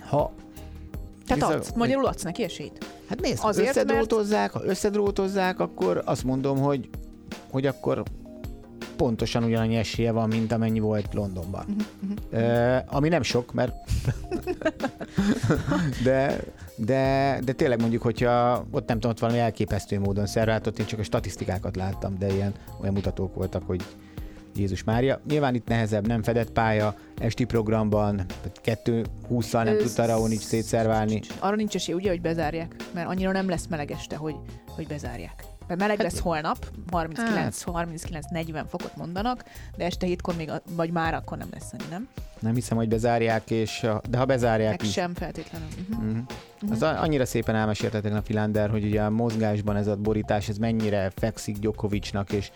ha... 0.00 0.32
Tehát 1.26 1.54
adsz, 1.54 1.72
magyarul 1.74 2.06
adsz 2.06 2.22
neki 2.22 2.42
esélyt? 2.42 2.86
Hát 3.08 3.20
nézd, 3.20 3.38
ha 3.38 3.48
összedrótozzák, 3.48 4.52
mert... 4.52 4.64
ha 4.64 4.70
összedrótozzák, 4.70 5.60
akkor 5.60 6.02
azt 6.04 6.24
mondom, 6.24 6.58
hogy, 6.58 6.88
hogy 7.50 7.66
akkor 7.66 8.02
pontosan 8.98 9.44
ugyanannyi 9.44 9.76
esélye 9.76 10.12
van, 10.12 10.28
mint 10.28 10.52
amennyi 10.52 10.78
volt 10.80 11.14
Londonban. 11.14 11.64
Uh-huh, 11.68 12.16
uh-huh. 12.32 12.76
Uh, 12.76 12.94
ami 12.96 13.08
nem 13.08 13.22
sok, 13.22 13.52
mert 13.52 13.74
de, 16.04 16.40
de, 16.76 17.38
de 17.44 17.52
tényleg 17.52 17.80
mondjuk, 17.80 18.02
hogyha 18.02 18.64
ott 18.70 18.88
nem 18.88 18.96
tudom, 18.96 19.10
ott 19.10 19.18
valami 19.18 19.38
elképesztő 19.38 19.98
módon 19.98 20.26
szervált, 20.26 20.78
én 20.78 20.86
csak 20.86 20.98
a 20.98 21.02
statisztikákat 21.02 21.76
láttam, 21.76 22.18
de 22.18 22.32
ilyen 22.32 22.52
olyan 22.80 22.94
mutatók 22.94 23.34
voltak, 23.34 23.62
hogy 23.66 23.82
Jézus 24.56 24.84
Mária. 24.84 25.20
Nyilván 25.28 25.54
itt 25.54 25.68
nehezebb, 25.68 26.06
nem 26.06 26.22
fedett 26.22 26.50
pálya, 26.50 26.94
esti 27.18 27.44
programban, 27.44 28.24
kettő 28.62 29.04
húszal 29.28 29.64
nem 29.64 29.76
tudta 29.76 30.06
Raonic 30.06 30.42
szétszerválni. 30.42 31.20
Arra 31.38 31.56
nincs 31.56 31.74
esély, 31.74 31.94
ugye, 31.94 32.08
hogy 32.08 32.20
bezárják, 32.20 32.74
mert 32.94 33.08
annyira 33.08 33.32
nem 33.32 33.48
lesz 33.48 33.66
meleg 33.66 33.90
este, 33.90 34.16
hogy, 34.16 34.34
hogy 34.68 34.86
bezárják. 34.86 35.44
Mert 35.68 35.80
meleg 35.80 36.00
lesz 36.00 36.18
holnap, 36.18 36.66
39, 36.90 37.64
hát. 37.64 37.74
39 37.74 38.30
40 38.30 38.66
fokot 38.66 38.96
mondanak, 38.96 39.44
de 39.76 39.84
este 39.84 40.06
hétkor 40.06 40.36
még, 40.36 40.50
vagy 40.70 40.90
már 40.90 41.14
akkor 41.14 41.38
nem 41.38 41.48
lesz 41.52 41.72
annyi, 41.72 41.84
nem? 41.90 42.08
Nem 42.38 42.54
hiszem, 42.54 42.76
hogy 42.76 42.88
bezárják, 42.88 43.50
és, 43.50 43.86
de 44.10 44.18
ha 44.18 44.24
bezárják 44.24 44.70
Meg 44.70 44.82
is. 44.82 44.92
sem 44.92 45.14
feltétlenül. 45.14 45.68
Uh-huh. 45.90 46.06
Uh-huh. 46.06 46.22
Uh-huh. 46.62 46.70
Az 46.70 46.82
annyira 46.82 47.26
szépen 47.26 47.54
elmeséltetek 47.54 48.14
a 48.14 48.22
Filander, 48.22 48.70
hogy 48.70 48.84
ugye 48.84 49.02
a 49.02 49.10
mozgásban 49.10 49.76
ez 49.76 49.86
a 49.86 49.96
borítás, 49.96 50.48
ez 50.48 50.58
mennyire 50.58 51.12
fekszik 51.16 51.58
Djokovicnak, 51.58 52.32
és 52.32 52.50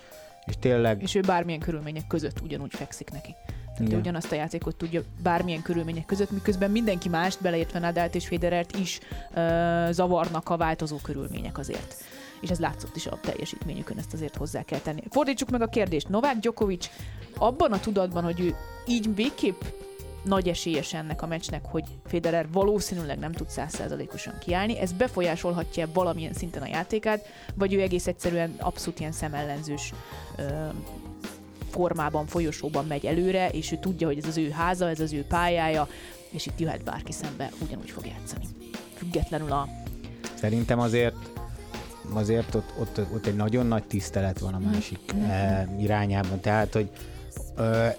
és 0.46 0.54
tényleg... 0.60 1.02
És 1.02 1.14
ő 1.14 1.20
bármilyen 1.20 1.60
körülmények 1.60 2.06
között 2.06 2.40
ugyanúgy 2.40 2.74
fekszik 2.74 3.10
neki. 3.10 3.34
Tehát 3.76 3.92
ugyanazt 3.92 4.32
a 4.32 4.34
játékot 4.34 4.76
tudja 4.76 5.02
bármilyen 5.22 5.62
körülmények 5.62 6.06
között, 6.06 6.30
miközben 6.30 6.70
mindenki 6.70 7.08
mást, 7.08 7.40
beleértve 7.40 7.78
Nadált 7.78 8.14
és 8.14 8.26
Federert 8.26 8.76
is 8.76 8.98
uh, 9.34 9.90
zavarnak 9.90 10.48
a 10.48 10.56
változó 10.56 10.96
körülmények 10.96 11.58
azért. 11.58 11.94
És 12.42 12.50
ez 12.50 12.58
látszott 12.58 12.96
is 12.96 13.06
a 13.06 13.18
teljesítményükön, 13.20 13.98
ezt 13.98 14.12
azért 14.12 14.36
hozzá 14.36 14.62
kell 14.62 14.78
tenni. 14.78 15.02
Fordítsuk 15.10 15.50
meg 15.50 15.62
a 15.62 15.66
kérdést. 15.66 16.08
Novák 16.08 16.36
Djokovic 16.36 16.90
abban 17.38 17.72
a 17.72 17.80
tudatban, 17.80 18.24
hogy 18.24 18.40
ő 18.40 18.54
így 18.86 19.14
végképp 19.14 19.62
nagy 20.24 20.48
esélyes 20.48 20.94
ennek 20.94 21.22
a 21.22 21.26
meccsnek, 21.26 21.64
hogy 21.64 21.84
Federer 22.06 22.46
valószínűleg 22.52 23.18
nem 23.18 23.32
tud 23.32 23.48
százszerzalékosan 23.48 24.38
kiállni. 24.38 24.78
Ez 24.78 24.92
befolyásolhatja 24.92 25.88
valamilyen 25.92 26.32
szinten 26.32 26.62
a 26.62 26.66
játékát, 26.66 27.26
vagy 27.54 27.72
ő 27.72 27.80
egész 27.80 28.06
egyszerűen 28.06 28.54
abszolút 28.58 29.00
ilyen 29.00 29.12
szemellenzős 29.12 29.92
ö, 30.36 30.42
formában, 31.70 32.26
folyosóban 32.26 32.86
megy 32.86 33.06
előre, 33.06 33.48
és 33.48 33.72
ő 33.72 33.76
tudja, 33.76 34.06
hogy 34.06 34.18
ez 34.18 34.26
az 34.26 34.36
ő 34.36 34.50
háza, 34.50 34.88
ez 34.88 35.00
az 35.00 35.12
ő 35.12 35.24
pályája, 35.24 35.88
és 36.30 36.46
itt 36.46 36.60
jöhet 36.60 36.84
bárki 36.84 37.12
szembe, 37.12 37.50
ugyanúgy 37.62 37.90
fog 37.90 38.06
játszani. 38.06 38.44
Függetlenül 38.94 39.52
a... 39.52 39.68
Szerintem 40.34 40.78
azért 40.80 41.14
azért 42.12 42.54
ott, 42.54 42.72
ott, 42.78 43.00
ott 43.12 43.26
egy 43.26 43.36
nagyon 43.36 43.66
nagy 43.66 43.84
tisztelet 43.84 44.38
van 44.38 44.54
a 44.54 44.58
másik 44.58 45.14
mm. 45.14 45.78
irányában. 45.78 46.40
Tehát, 46.40 46.72
hogy 46.72 46.90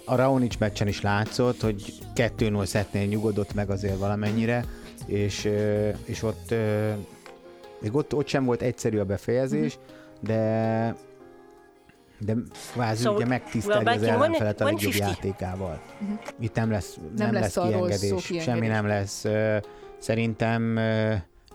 a 0.04 0.14
Raonic 0.14 0.56
meccsen 0.58 0.88
is 0.88 1.00
látszott, 1.00 1.60
hogy 1.60 1.94
2-0 2.14 2.64
szetnél 2.64 3.06
nyugodott 3.06 3.54
meg 3.54 3.70
azért 3.70 3.98
valamennyire, 3.98 4.64
és, 5.06 5.50
és 6.04 6.22
ott 6.22 6.54
még 7.80 7.94
ott, 7.94 8.14
ott 8.14 8.26
sem 8.26 8.44
volt 8.44 8.62
egyszerű 8.62 8.98
a 8.98 9.04
befejezés, 9.04 9.78
de 10.20 10.96
de 12.18 12.34
kvázi 12.72 13.02
so, 13.02 13.14
ugye 13.14 13.26
megtiszteli 13.26 13.86
az 13.86 14.02
ellenfelet 14.02 14.60
a 14.60 14.64
legjobb 14.64 14.94
játékával. 14.94 15.80
Uh-huh. 16.00 16.18
Itt 16.40 16.54
nem 16.54 16.70
lesz, 16.70 16.94
nem, 16.94 17.30
nem 17.30 17.32
lesz, 17.32 17.54
lesz 17.54 17.66
kiengedés, 17.66 18.42
semmi 18.42 18.66
nem 18.66 18.86
lesz. 18.86 19.24
Szerintem 19.98 20.78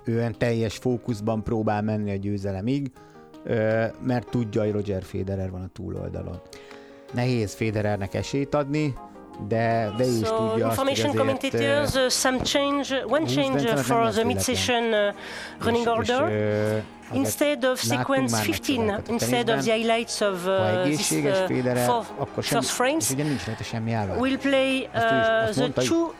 ő 0.03 0.29
teljes 0.38 0.77
fókuszban 0.77 1.44
próbál 1.44 1.82
menni 1.82 2.12
a 2.12 2.15
győzelemig, 2.15 2.91
mert 4.01 4.29
tudja, 4.29 4.62
hogy 4.62 4.72
Roger 4.72 5.03
Federer 5.03 5.51
van 5.51 5.62
a 5.62 5.70
túloldalon. 5.74 6.41
Nehéz 7.13 7.53
Federernek 7.53 8.13
esélyt 8.13 8.56
adni, 8.56 8.94
de, 9.48 9.94
de 9.98 10.06
ő 10.06 10.20
is 10.20 10.27
so, 10.27 10.36
tudja 10.36 10.68
information 10.68 11.15
commentators, 11.15 11.94
uh, 11.96 12.10
some 12.10 12.39
change, 12.44 13.03
one 13.08 13.25
change 13.25 13.75
for 13.75 14.12
the 14.12 14.24
mid-session 14.24 14.84
uh, 14.94 15.13
running 15.60 15.88
order. 15.88 16.29
És, 16.29 16.84
uh, 17.12 17.18
instead 17.18 17.63
of 17.63 17.79
sequence 17.79 18.41
15, 18.41 19.01
instead 19.10 19.50
of 19.50 19.63
the 19.63 19.72
highlights 19.72 20.22
of 20.22 20.46
uh, 20.46 20.84
this 20.84 21.12
uh, 21.12 21.75
four, 21.86 22.27
first 22.41 22.70
frames, 22.70 23.15
we'll 24.18 24.38
play 24.38 24.89
uh, 24.94 25.51
the 25.51 25.72
two 25.86 26.13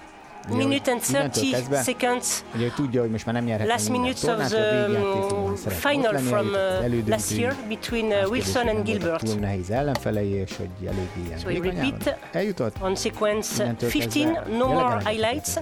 minute 0.48 0.91
and 0.91 1.01
30 1.01 1.84
seconds. 1.84 2.43
Ugye 2.55 2.72
tudja, 2.75 3.01
hogy 3.01 3.10
most 3.10 3.25
már 3.25 3.36
nem 3.36 3.43
nyerhet 3.43 3.67
Last 3.67 3.89
minutes 3.89 4.24
of 4.24 4.48
the 4.48 4.86
um, 4.88 5.55
final 5.55 6.17
from 6.17 6.48
uh, 6.48 7.08
last 7.08 7.31
year 7.31 7.55
between 7.67 8.05
uh, 8.05 8.29
Wilson 8.29 8.67
and 8.67 8.84
Gilbert. 8.84 9.24
Túl 9.24 9.35
nehéz 9.35 9.70
ellenfelei, 9.70 10.29
és 10.29 10.55
hogy 10.57 10.87
elég 10.87 11.09
ilyen. 11.25 11.40
So 11.40 11.48
we 11.48 11.72
repeat 11.72 12.18
eljutott. 12.31 12.75
on 12.81 12.96
sequence 12.96 13.75
15, 13.90 14.57
no 14.57 14.68
more 14.68 15.01
highlights. 15.05 15.59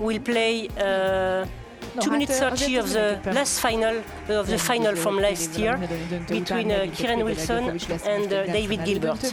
We'll 0.00 0.20
play 0.22 0.68
uh, 0.76 1.46
no, 1.94 2.02
two 2.02 2.10
minutes 2.10 2.38
30 2.38 2.78
of 2.78 2.92
the 2.92 3.18
last 3.32 3.60
final 3.60 3.96
of 4.28 4.46
the 4.46 4.58
final 4.58 4.94
from 4.96 5.18
last 5.18 5.58
year 5.58 5.78
between 6.28 6.70
uh, 6.70 6.86
Kieran 6.94 7.22
Wilson 7.22 7.64
and 8.04 8.32
uh, 8.32 8.44
David 8.52 8.84
Gilbert. 8.84 9.32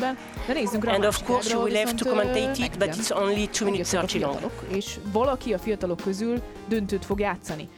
And 0.87 1.05
of 1.05 1.23
course 1.25 1.49
you 1.51 1.59
will 1.59 1.75
have 1.75 1.95
to 1.95 2.05
commentate 2.05 2.59
it, 2.59 2.79
but 2.79 2.87
it's 2.87 3.11
only 3.11 3.47
two 3.47 3.65
minutes 3.65 3.93
30 3.93 4.19
long. 4.19 4.51
És 4.67 4.99
valaki 5.11 5.53
a 5.53 5.57
fiatalok 5.57 5.99
közül 5.99 6.41
döntőt 6.67 7.05
fog 7.05 7.19
játszani. 7.19 7.69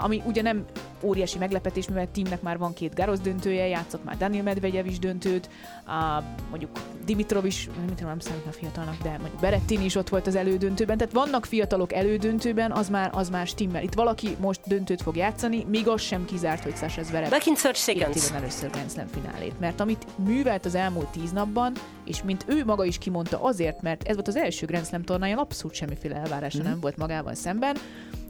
ami 0.00 0.22
ugye 0.26 0.42
nem 0.42 0.64
óriási 1.04 1.38
meglepetés, 1.38 1.88
mivel 1.88 2.10
Timnek 2.10 2.42
már 2.42 2.58
van 2.58 2.72
két 2.72 2.94
Garosz 2.94 3.20
döntője, 3.20 3.66
játszott 3.66 4.04
már 4.04 4.16
Daniel 4.16 4.42
Medvegyev 4.42 4.86
is 4.86 4.98
döntőt, 4.98 5.48
a, 5.86 6.22
mondjuk 6.50 6.70
Dimitrov 7.04 7.44
is, 7.44 7.68
Dimitrov 7.80 8.08
nem 8.08 8.18
számítna 8.18 8.52
fiatalnak, 8.52 9.02
de 9.02 9.10
mondjuk 9.10 9.40
Berettini 9.40 9.84
is 9.84 9.94
ott 9.94 10.08
volt 10.08 10.26
az 10.26 10.34
elődöntőben, 10.34 10.98
tehát 10.98 11.12
vannak 11.12 11.44
fiatalok 11.44 11.92
elődöntőben, 11.92 12.72
az 12.72 12.88
már, 12.88 13.10
az 13.14 13.30
már 13.30 13.46
stimmel. 13.46 13.82
Itt 13.82 13.94
valaki 13.94 14.36
most 14.40 14.60
döntőt 14.66 15.02
fog 15.02 15.16
játszani, 15.16 15.64
még 15.68 15.88
az 15.88 16.00
sem 16.00 16.24
kizárt, 16.24 16.62
hogy 16.62 16.76
Sasha 16.76 17.02
Zverev 17.02 17.30
Back 17.30 17.46
in 17.46 17.54
30 17.56 17.78
seconds. 17.78 18.32
először 18.32 18.70
Grand 18.70 18.90
Slam 18.90 19.06
finálét, 19.06 19.60
mert 19.60 19.80
amit 19.80 20.06
művelt 20.16 20.64
az 20.64 20.74
elmúlt 20.74 21.08
tíz 21.08 21.32
napban, 21.32 21.72
és 22.04 22.22
mint 22.22 22.44
ő 22.46 22.64
maga 22.64 22.84
is 22.84 22.98
kimondta 22.98 23.42
azért, 23.42 23.82
mert 23.82 24.02
ez 24.08 24.14
volt 24.14 24.28
az 24.28 24.36
első 24.36 24.66
Grand 24.66 24.86
Slam 24.86 25.02
tornája, 25.02 25.40
abszolút 25.40 25.76
semmiféle 25.76 26.16
elvárása 26.16 26.58
mm-hmm. 26.58 26.68
nem 26.68 26.80
volt 26.80 26.96
magával 26.96 27.34
szemben, 27.34 27.76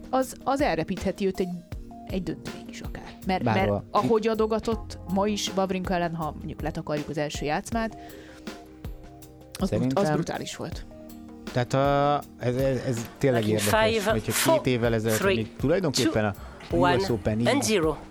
az, 0.09 0.35
az 0.43 0.61
elrepítheti 0.61 1.25
őt 1.25 1.39
egy, 1.39 1.49
egy 2.07 2.23
döntőig 2.23 2.69
is 2.69 2.81
akár. 2.81 3.17
Mert, 3.25 3.43
mert 3.43 3.71
ahogy 3.91 4.27
adogatott 4.27 4.97
ma 5.13 5.27
is 5.27 5.51
Vavrinka 5.53 5.93
ellen, 5.93 6.15
ha 6.15 6.33
mondjuk 6.37 6.61
letakarjuk 6.61 7.09
az 7.09 7.17
első 7.17 7.45
játszmát, 7.45 7.97
az, 9.59 9.69
Szerintem... 9.69 10.03
az 10.03 10.09
brutális 10.09 10.55
volt. 10.55 10.85
Tehát 11.51 11.73
a, 11.73 12.21
ez, 12.39 12.55
ez, 12.55 12.81
ez 12.87 13.09
tényleg 13.17 13.47
érdekes, 13.47 14.05
hogyha 14.05 14.53
két 14.53 14.65
évvel 14.65 14.93
ezelőtt 14.93 15.23
még 15.23 15.55
tulajdonképpen 15.55 16.25
a 16.25 16.33
US 16.75 17.09
Open 17.09 17.47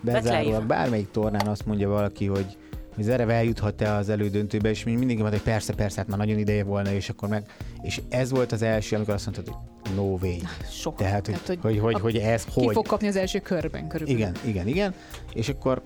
bezárólag 0.01 0.65
bármelyik 0.65 1.11
tornán 1.11 1.47
azt 1.47 1.65
mondja 1.65 1.89
valaki, 1.89 2.25
hogy 2.25 2.57
hogy 2.95 3.03
Zverev 3.03 3.29
eljuthat-e 3.29 3.93
az 3.93 4.09
elődöntőbe, 4.09 4.69
és 4.69 4.83
mindenki 4.83 5.15
mondta, 5.15 5.37
hogy 5.37 5.41
persze, 5.41 5.73
persze, 5.73 5.99
hát 5.99 6.07
már 6.07 6.17
nagyon 6.17 6.37
ideje 6.37 6.63
volna, 6.63 6.91
és 6.91 7.09
akkor 7.09 7.29
meg, 7.29 7.45
és 7.81 8.01
ez 8.09 8.29
volt 8.29 8.51
az 8.51 8.61
első, 8.61 8.95
amikor 8.95 9.13
azt 9.13 9.25
mondtad, 9.25 9.47
hogy 9.47 9.95
no 9.95 10.03
way. 10.03 10.37
Sok. 10.69 10.95
Tehát, 10.95 11.25
hogy, 11.25 11.35
hát, 11.35 11.47
hogy, 11.47 11.59
hogy, 11.61 11.79
hogy, 11.79 12.01
hogy 12.01 12.17
ez 12.17 12.43
ki 12.43 12.63
hogy. 12.63 12.73
fog 12.73 12.87
kapni 12.87 13.07
az 13.07 13.15
első 13.15 13.39
körben 13.39 13.87
körülbelül. 13.87 14.21
Igen, 14.21 14.35
igen, 14.45 14.67
igen. 14.67 14.93
És 15.33 15.49
akkor 15.49 15.81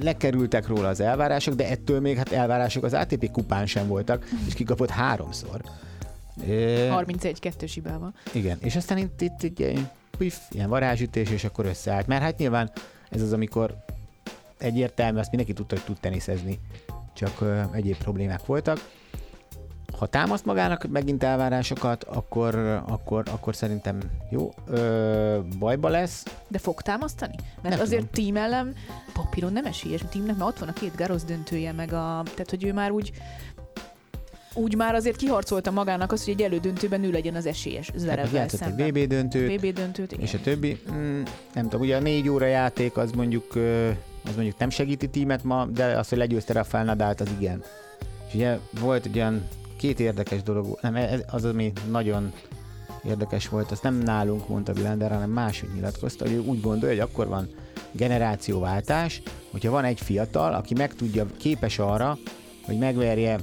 lekerültek 0.00 0.66
róla 0.66 0.88
az 0.88 1.00
elvárások, 1.00 1.54
de 1.54 1.68
ettől 1.68 2.00
még 2.00 2.16
hát 2.16 2.32
elvárások 2.32 2.84
az 2.84 2.92
ATP 2.92 3.30
kupán 3.30 3.66
sem 3.66 3.86
voltak, 3.86 4.28
és 4.46 4.54
kikapott 4.54 4.90
háromszor. 4.90 5.60
31 6.90 7.40
2 7.40 7.66
hibával. 7.74 8.14
Igen, 8.32 8.58
és 8.60 8.76
aztán 8.76 8.98
itt, 8.98 9.20
itt, 9.20 9.42
itt 9.42 9.78
pif, 10.18 10.38
ilyen 10.50 10.68
varázsütés, 10.68 11.30
és 11.30 11.44
akkor 11.44 11.66
összeállt. 11.66 12.06
Mert 12.06 12.22
hát 12.22 12.38
nyilván 12.38 12.70
ez 13.10 13.22
az, 13.22 13.32
amikor 13.32 13.84
egyértelmű, 14.58 15.18
azt 15.18 15.30
mindenki 15.30 15.54
tudta, 15.54 15.74
hogy 15.74 15.84
tud 15.84 16.00
teniszezni, 16.00 16.60
csak 17.14 17.40
ö, 17.40 17.60
egyéb 17.72 17.96
problémák 17.96 18.46
voltak. 18.46 18.90
Ha 19.98 20.06
támaszt 20.06 20.44
magának 20.44 20.86
megint 20.88 21.22
elvárásokat, 21.22 22.04
akkor, 22.04 22.54
akkor, 22.86 23.22
akkor 23.30 23.56
szerintem 23.56 24.00
jó, 24.30 24.52
ö, 24.66 25.38
bajba 25.58 25.88
lesz. 25.88 26.24
De 26.48 26.58
fog 26.58 26.82
támasztani? 26.82 27.34
Mert 27.62 27.74
nem 27.74 27.84
azért 27.84 28.06
tudom. 28.06 28.24
tím 28.24 28.36
ellen 28.36 28.74
papíron 29.12 29.52
nem 29.52 29.64
esélyes 29.64 30.00
tímnek, 30.10 30.36
mert 30.36 30.50
ott 30.50 30.58
van 30.58 30.68
a 30.68 30.72
két 30.72 30.96
Garosz 30.96 31.24
döntője, 31.24 31.72
meg 31.72 31.92
a, 31.92 32.22
tehát 32.24 32.50
hogy 32.50 32.64
ő 32.64 32.72
már 32.72 32.90
úgy 32.90 33.12
úgy 34.56 34.76
már 34.76 34.94
azért 34.94 35.16
kiharcolta 35.16 35.70
magának 35.70 36.12
azt, 36.12 36.24
hogy 36.24 36.34
egy 36.34 36.42
elődöntőben 36.42 37.04
ő 37.04 37.10
legyen 37.10 37.34
az 37.34 37.46
esélyes 37.46 37.90
Zverevvel 37.94 38.40
hát, 38.40 38.50
szemben. 38.50 38.86
egy 38.86 38.92
VB 38.92 39.08
döntőt, 39.08 39.60
VB 39.60 39.72
döntőt 39.72 40.12
igen. 40.12 40.24
és 40.24 40.34
a 40.34 40.40
többi, 40.40 40.80
mm, 40.92 41.22
nem 41.54 41.62
tudom, 41.62 41.80
ugye 41.80 41.96
a 41.96 42.00
négy 42.00 42.28
óra 42.28 42.46
játék 42.46 42.96
az 42.96 43.12
mondjuk 43.12 43.52
az 44.26 44.34
mondjuk 44.34 44.58
nem 44.58 44.70
segíti 44.70 45.08
tímet 45.08 45.44
ma, 45.44 45.64
de 45.64 45.98
az, 45.98 46.08
hogy 46.08 46.18
legyőzte 46.18 46.66
a 46.70 46.82
Nadált, 46.82 47.20
az 47.20 47.28
igen. 47.38 47.62
És 48.28 48.34
ugye 48.34 48.58
volt 48.80 49.06
egy 49.06 49.16
olyan 49.16 49.48
két 49.76 50.00
érdekes 50.00 50.42
dolog, 50.42 50.78
nem, 50.80 50.94
ez, 50.94 51.20
az, 51.30 51.44
ami 51.44 51.72
nagyon 51.90 52.32
érdekes 53.04 53.48
volt, 53.48 53.70
az 53.70 53.80
nem 53.80 53.94
nálunk 53.94 54.48
mondta 54.48 54.72
Villander, 54.72 55.10
hanem 55.10 55.30
máshogy 55.30 55.68
nyilatkozta, 55.74 56.24
hogy 56.24 56.34
ő 56.34 56.38
úgy 56.38 56.60
gondolja, 56.60 56.94
hogy 56.94 57.10
akkor 57.12 57.28
van 57.28 57.48
generációváltás, 57.92 59.22
hogyha 59.50 59.70
van 59.70 59.84
egy 59.84 60.00
fiatal, 60.00 60.54
aki 60.54 60.74
meg 60.74 60.94
tudja, 60.94 61.26
képes 61.36 61.78
arra, 61.78 62.18
hogy 62.64 62.78
megverje 62.78 63.38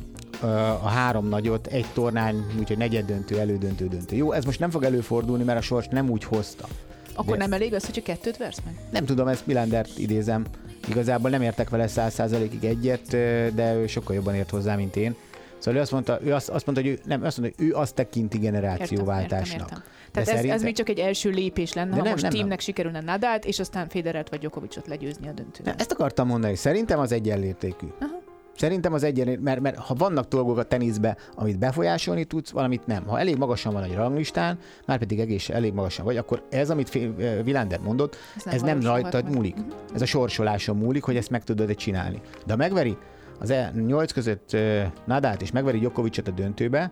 a 0.83 0.87
három 0.87 1.27
nagyot 1.27 1.67
egy 1.67 1.85
tornán, 1.93 2.45
úgyhogy 2.59 2.77
negyed 2.77 3.05
döntő, 3.05 3.39
elődöntő, 3.39 3.87
döntő. 3.87 4.15
Jó, 4.15 4.31
ez 4.31 4.45
most 4.45 4.59
nem 4.59 4.69
fog 4.69 4.83
előfordulni, 4.83 5.43
mert 5.43 5.59
a 5.59 5.61
sors 5.61 5.87
nem 5.87 6.09
úgy 6.09 6.23
hozta. 6.23 6.67
Akkor 7.15 7.37
De 7.37 7.43
nem 7.43 7.53
elég 7.53 7.73
az, 7.73 7.85
hogyha 7.85 8.01
kettőt 8.01 8.37
versz 8.37 8.59
meg? 8.65 8.75
Nem 8.91 9.05
tudom, 9.05 9.27
ezt 9.27 9.45
Millandert 9.45 9.97
idézem. 9.97 10.45
Igazából 10.89 11.29
nem 11.29 11.41
értek 11.41 11.69
vele 11.69 11.87
száz 11.87 12.13
százalékig 12.13 12.63
egyet, 12.63 13.07
de 13.55 13.73
ő 13.73 13.87
sokkal 13.87 14.15
jobban 14.15 14.35
ért 14.35 14.49
hozzá, 14.49 14.75
mint 14.75 14.95
én. 14.95 15.15
Szóval 15.57 15.79
ő 15.79 15.81
azt 15.81 15.91
mondta, 15.91 16.19
ő 16.23 16.33
azt, 16.33 16.49
azt 16.49 16.65
mondta, 16.65 16.83
hogy 16.83 16.93
ő, 16.93 16.99
nem, 17.05 17.23
azt 17.23 17.37
mondta, 17.37 17.57
hogy 17.57 17.67
ő 17.67 17.73
azt 17.73 17.95
tekinti 17.95 18.37
generációváltásnak. 18.37 19.61
Értem, 19.61 19.77
értem, 19.77 19.77
értem. 19.77 20.11
Tehát 20.11 20.29
ez, 20.29 20.35
szerinte... 20.35 20.55
ez 20.55 20.63
még 20.63 20.75
csak 20.75 20.89
egy 20.89 20.99
első 20.99 21.29
lépés 21.29 21.73
lenne, 21.73 21.89
de 21.89 21.95
ha 21.95 22.01
nem, 22.01 22.11
most 22.11 22.23
nem, 22.23 22.31
teamnek 22.31 22.49
nem. 22.49 22.65
sikerülne 22.65 23.01
Nadált, 23.01 23.45
és 23.45 23.59
aztán 23.59 23.89
Federert 23.89 24.29
vagy 24.29 24.39
Djokovicot 24.39 24.87
legyőzni 24.87 25.27
a 25.27 25.31
döntőben. 25.31 25.75
Ezt 25.77 25.91
akartam 25.91 26.27
mondani, 26.27 26.55
szerintem 26.55 26.99
az 26.99 27.11
egyenlértékű. 27.11 27.87
Aha. 27.99 28.12
Szerintem 28.55 28.93
az 28.93 29.03
egyen, 29.03 29.39
mert, 29.39 29.59
mert 29.59 29.77
ha 29.77 29.93
vannak 29.93 30.27
dolgok 30.27 30.57
a 30.57 30.63
teniszbe, 30.63 31.17
amit 31.35 31.59
befolyásolni 31.59 32.23
tudsz, 32.23 32.51
valamit 32.51 32.87
nem. 32.87 33.07
Ha 33.07 33.19
elég 33.19 33.37
magasan 33.37 33.73
van 33.73 33.83
egy 33.83 33.93
ranglistán, 33.93 34.57
már 34.85 34.97
pedig 34.97 35.19
egész 35.19 35.49
elég 35.49 35.73
magasan 35.73 36.05
vagy, 36.05 36.17
akkor 36.17 36.43
ez, 36.49 36.69
amit 36.69 36.99
Vilander 37.43 37.79
mondott, 37.79 38.15
ez 38.35 38.43
nem, 38.43 38.53
ez 38.53 38.61
nem 38.61 38.81
rajtad 38.81 39.29
múlik. 39.29 39.55
Uh-huh. 39.55 39.73
Ez 39.93 40.01
a 40.01 40.05
sorsoláson 40.05 40.77
múlik, 40.77 41.03
hogy 41.03 41.15
ezt 41.15 41.29
meg 41.29 41.43
tudod 41.43 41.75
csinálni. 41.75 42.21
De 42.45 42.51
ha 42.51 42.57
megveri 42.57 42.97
az 43.39 43.49
e 43.49 43.71
8 43.75 44.11
között 44.11 44.49
uh, 44.53 44.83
Nadát 45.05 45.41
és 45.41 45.51
megveri 45.51 45.79
Djokovicot 45.79 46.27
a 46.27 46.31
döntőbe, 46.31 46.91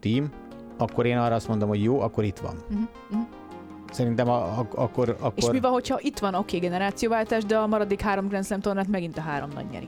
team, 0.00 0.30
akkor 0.76 1.06
én 1.06 1.18
arra 1.18 1.34
azt 1.34 1.48
mondom, 1.48 1.68
hogy 1.68 1.82
jó, 1.82 2.00
akkor 2.00 2.24
itt 2.24 2.38
van. 2.38 2.54
Uh-huh. 2.54 2.88
Uh-huh. 3.10 3.26
Szerintem 3.90 4.28
a, 4.28 4.58
a, 4.58 4.66
akkor, 4.74 5.16
akkor... 5.20 5.32
És 5.36 5.50
mi 5.50 5.60
van, 5.60 5.72
hogyha 5.72 5.98
itt 6.00 6.18
van 6.18 6.34
oké 6.34 6.56
okay, 6.56 6.68
generációváltás, 6.68 7.44
de 7.44 7.56
a 7.56 7.66
maradék 7.66 8.00
három 8.00 8.28
Grand 8.28 8.44
Slam 8.44 8.60
tornát 8.60 8.88
megint 8.88 9.18
a 9.18 9.20
három 9.20 9.50
nagy 9.54 9.66
nyeri? 9.70 9.86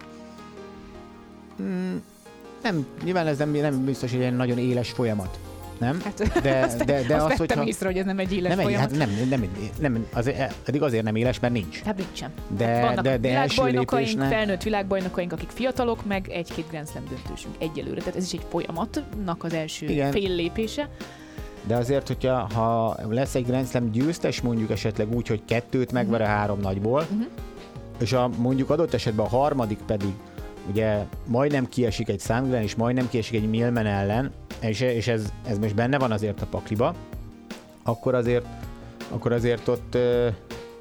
Mm, 1.61 1.97
nem, 2.63 2.87
nyilván 3.05 3.27
ez 3.27 3.39
nem, 3.39 3.51
nem 3.51 3.85
biztos, 3.85 4.11
hogy 4.11 4.23
egy 4.23 4.37
nagyon 4.37 4.59
éles 4.59 4.91
folyamat. 4.91 5.39
Nem? 5.81 6.01
Hát, 6.05 6.41
de, 6.43 6.59
azt, 6.65 6.85
de, 6.85 7.03
de 7.03 7.17
azt, 7.17 7.37
hogy 7.37 7.53
ha... 7.53 7.65
észre, 7.65 7.87
hogy 7.87 7.99
ez 7.99 8.05
nem 8.05 8.19
egy 8.19 8.33
éles 8.33 8.55
nem 8.55 8.65
folyamat. 8.65 8.91
Hát 8.91 8.99
nem, 8.99 9.29
nem, 9.29 9.51
nem, 9.81 10.07
azért, 10.13 10.69
eddig 10.69 10.83
azért 10.83 11.05
nem 11.05 11.17
éles, 11.17 11.41
mert 11.41 11.53
nincs. 11.53 11.83
Hát 11.83 11.97
nincsen. 11.97 12.31
De, 12.57 12.67
hát 12.67 13.01
de, 13.01 13.19
de 13.19 13.29
világbajnokaink, 13.29 14.07
lépésnek... 14.07 14.33
felnőtt 14.33 14.63
világbajnokaink, 14.63 15.33
akik 15.33 15.49
fiatalok, 15.49 16.07
meg 16.07 16.29
egy-két 16.29 16.69
Grand 16.71 16.89
Slam 16.89 17.05
döntősünk 17.09 17.55
egyelőre. 17.59 17.99
Tehát 17.99 18.17
ez 18.17 18.25
is 18.25 18.33
egy 18.33 18.47
folyamatnak 18.49 19.45
az 19.45 19.53
első 19.53 19.87
Igen. 19.87 20.13
fél 20.13 20.35
lépése. 20.35 20.89
De 21.67 21.77
azért, 21.77 22.07
hogyha 22.07 22.49
ha 22.55 22.97
lesz 23.09 23.35
egy 23.35 23.47
Grand 23.47 23.69
Slam 23.69 23.91
győztes, 23.91 24.41
mondjuk 24.41 24.71
esetleg 24.71 25.15
úgy, 25.15 25.29
hogy 25.29 25.43
kettőt 25.45 25.93
megver 25.93 26.21
a 26.21 26.27
három 26.27 26.61
nagyból, 26.61 27.01
uh-huh. 27.01 27.27
és 28.01 28.13
a, 28.13 28.31
mondjuk 28.39 28.71
adott 28.71 28.95
esetben 28.95 29.27
a 29.27 29.29
harmadik 29.29 29.79
pedig 29.87 30.13
ugye 30.69 31.05
majdnem 31.27 31.69
kiesik 31.69 32.09
egy 32.09 32.21
Sandgren, 32.21 32.63
és 32.63 32.75
majdnem 32.75 33.09
kiesik 33.09 33.35
egy 33.35 33.49
Milman 33.49 33.87
ellen, 33.87 34.33
és, 34.61 34.81
és 34.81 35.09
ez, 35.09 35.33
ez 35.47 35.59
most 35.59 35.75
benne 35.75 35.99
van 35.99 36.13
azért 36.13 36.43
a 36.43 36.47
pakliba, 36.47 36.95
akkor 37.83 38.15
azért, 38.15 38.45
akkor 39.11 39.33
azért 39.33 39.69
ott 39.69 39.95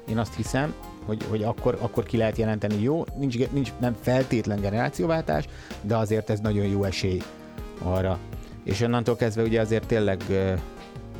én 0.08 0.18
azt 0.18 0.34
hiszem, 0.34 0.74
hogy, 1.06 1.24
hogy 1.28 1.42
akkor, 1.42 1.78
akkor 1.80 2.04
ki 2.04 2.16
lehet 2.16 2.36
jelenteni, 2.36 2.82
jó, 2.82 3.04
nincs, 3.18 3.36
nincs 3.50 3.72
nem 3.80 3.96
feltétlen 4.00 4.60
generációváltás, 4.60 5.44
de 5.82 5.96
azért 5.96 6.30
ez 6.30 6.40
nagyon 6.40 6.66
jó 6.66 6.84
esély 6.84 7.22
arra. 7.82 8.18
És 8.64 8.80
onnantól 8.80 9.16
kezdve 9.16 9.42
ugye 9.42 9.60
azért 9.60 9.86
tényleg 9.86 10.22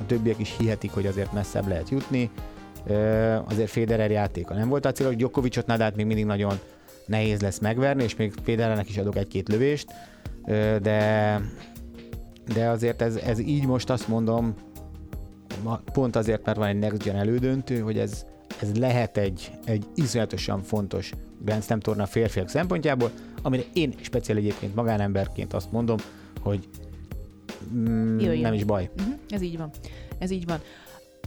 a 0.01 0.07
többiek 0.07 0.39
is 0.39 0.55
hihetik, 0.59 0.91
hogy 0.91 1.07
azért 1.07 1.33
messzebb 1.33 1.69
lehet 1.69 1.89
jutni. 1.89 2.31
Azért 3.45 3.71
Federer 3.71 4.11
játéka 4.11 4.55
nem 4.55 4.69
volt 4.69 4.85
a 4.85 4.93
cél, 4.93 5.07
hogy 5.07 5.17
Djokovicot, 5.17 5.67
Nadát 5.67 5.97
még 5.97 6.07
mindig 6.07 6.25
nagyon 6.25 6.59
nehéz 7.11 7.41
lesz 7.41 7.59
megverni, 7.59 8.03
és 8.03 8.17
még 8.17 8.33
Federernek 8.43 8.89
is 8.89 8.97
adok 8.97 9.17
egy-két 9.17 9.49
lövést, 9.49 9.87
de, 10.83 11.41
de 12.55 12.69
azért 12.69 13.03
ez, 13.03 13.17
ez 13.17 13.39
így 13.39 13.67
most 13.67 13.91
azt 13.91 14.09
mondom, 14.09 14.55
pont 15.93 16.17
azért, 16.17 16.45
mert 16.45 16.59
van 16.59 16.67
egy 16.67 16.79
Next 16.79 17.03
Gen 17.03 17.17
elődöntő, 17.17 17.81
hogy 17.81 17.99
ez, 17.99 18.25
ez 18.61 18.77
lehet 18.77 19.17
egy, 19.17 19.51
egy 19.65 19.85
iszonyatosan 19.95 20.63
fontos 20.63 21.13
Grand 21.45 21.63
Slam 21.63 21.81
torna 21.81 22.07
férfiak 22.07 22.49
szempontjából, 22.49 23.11
amire 23.43 23.63
én 23.73 23.95
speciál 24.01 24.39
egyébként 24.39 24.75
magánemberként 24.75 25.53
azt 25.53 25.73
mondom, 25.73 25.97
hogy 26.41 26.69
mm, 27.75 28.41
nem 28.41 28.53
is 28.53 28.65
baj. 28.65 28.91
Uh-huh, 28.99 29.15
ez 29.29 29.43
így 29.43 29.59
van. 29.59 29.71
Ez 30.19 30.31
így 30.31 30.47
van. 30.47 30.61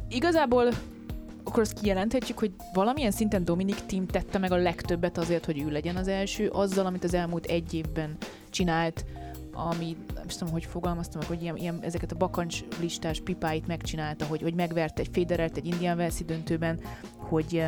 Igazából 0.10 0.70
akkor 1.54 1.66
azt 1.66 1.80
kijelenthetjük, 1.80 2.40
hogy 2.40 2.52
valamilyen 2.74 3.12
szinten 3.12 3.46
Dominik 3.46 3.86
Tim 3.86 4.08
tette 4.08 4.38
meg 4.38 4.52
a 4.52 4.56
legtöbbet 4.56 5.18
azért, 5.18 5.46
hogy 5.46 5.60
ő 5.62 5.70
legyen 5.70 5.96
az 5.96 6.08
első, 6.08 6.48
azzal, 6.48 6.86
amit 6.86 7.04
az 7.04 7.14
elmúlt 7.14 7.46
egy 7.46 7.74
évben 7.74 8.18
csinált, 8.50 9.06
ami, 9.54 9.98
nem 10.16 10.28
tudom, 10.28 10.54
hogy 10.54 10.66
fogalmaztam 10.66 11.20
meg, 11.20 11.28
hogy 11.28 11.42
ilyen, 11.42 11.58
ilyen, 11.58 11.80
ezeket 11.82 12.12
a 12.12 12.16
bakancs 12.16 12.64
listás 12.80 13.20
pipáit 13.20 13.68
megcsinálta, 13.68 14.26
hogy, 14.26 14.42
hogy 14.42 14.54
megverte 14.54 15.02
egy 15.02 15.10
Federert 15.12 15.58
egy 15.58 15.66
Indian 15.66 15.98
Wells 15.98 16.26
döntőben, 16.26 16.80
hogy 17.18 17.64